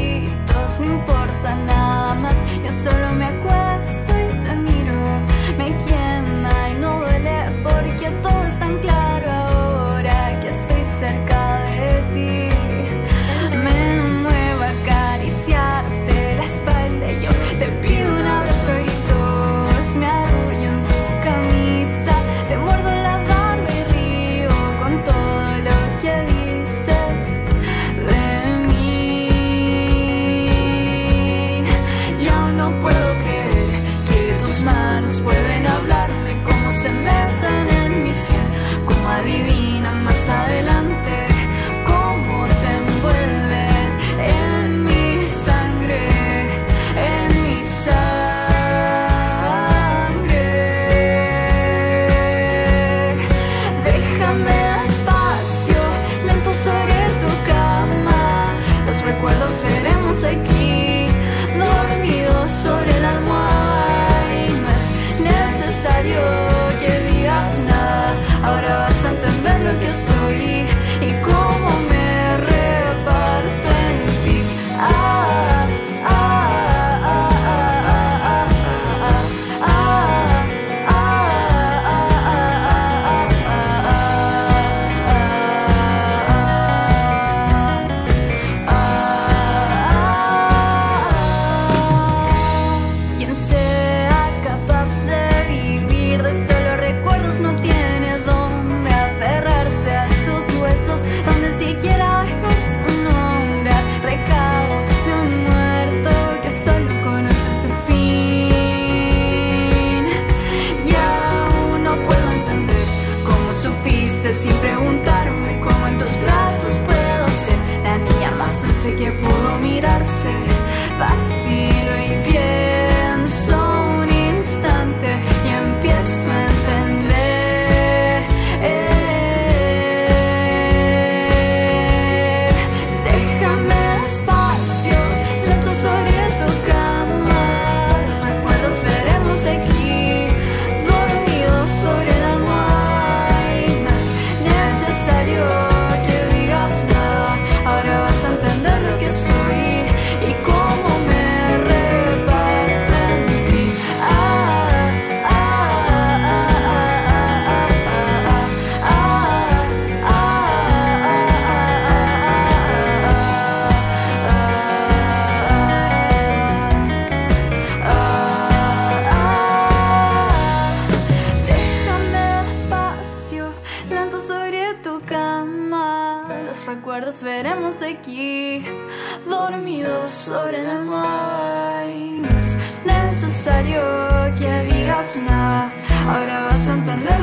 entender 114.35 114.74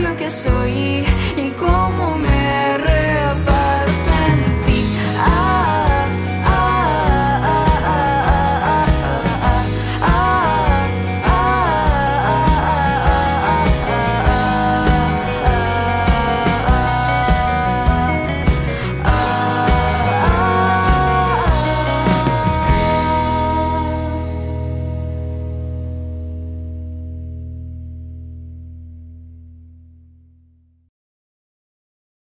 lo 0.01 0.15
que 0.15 0.29
soy 0.29 1.10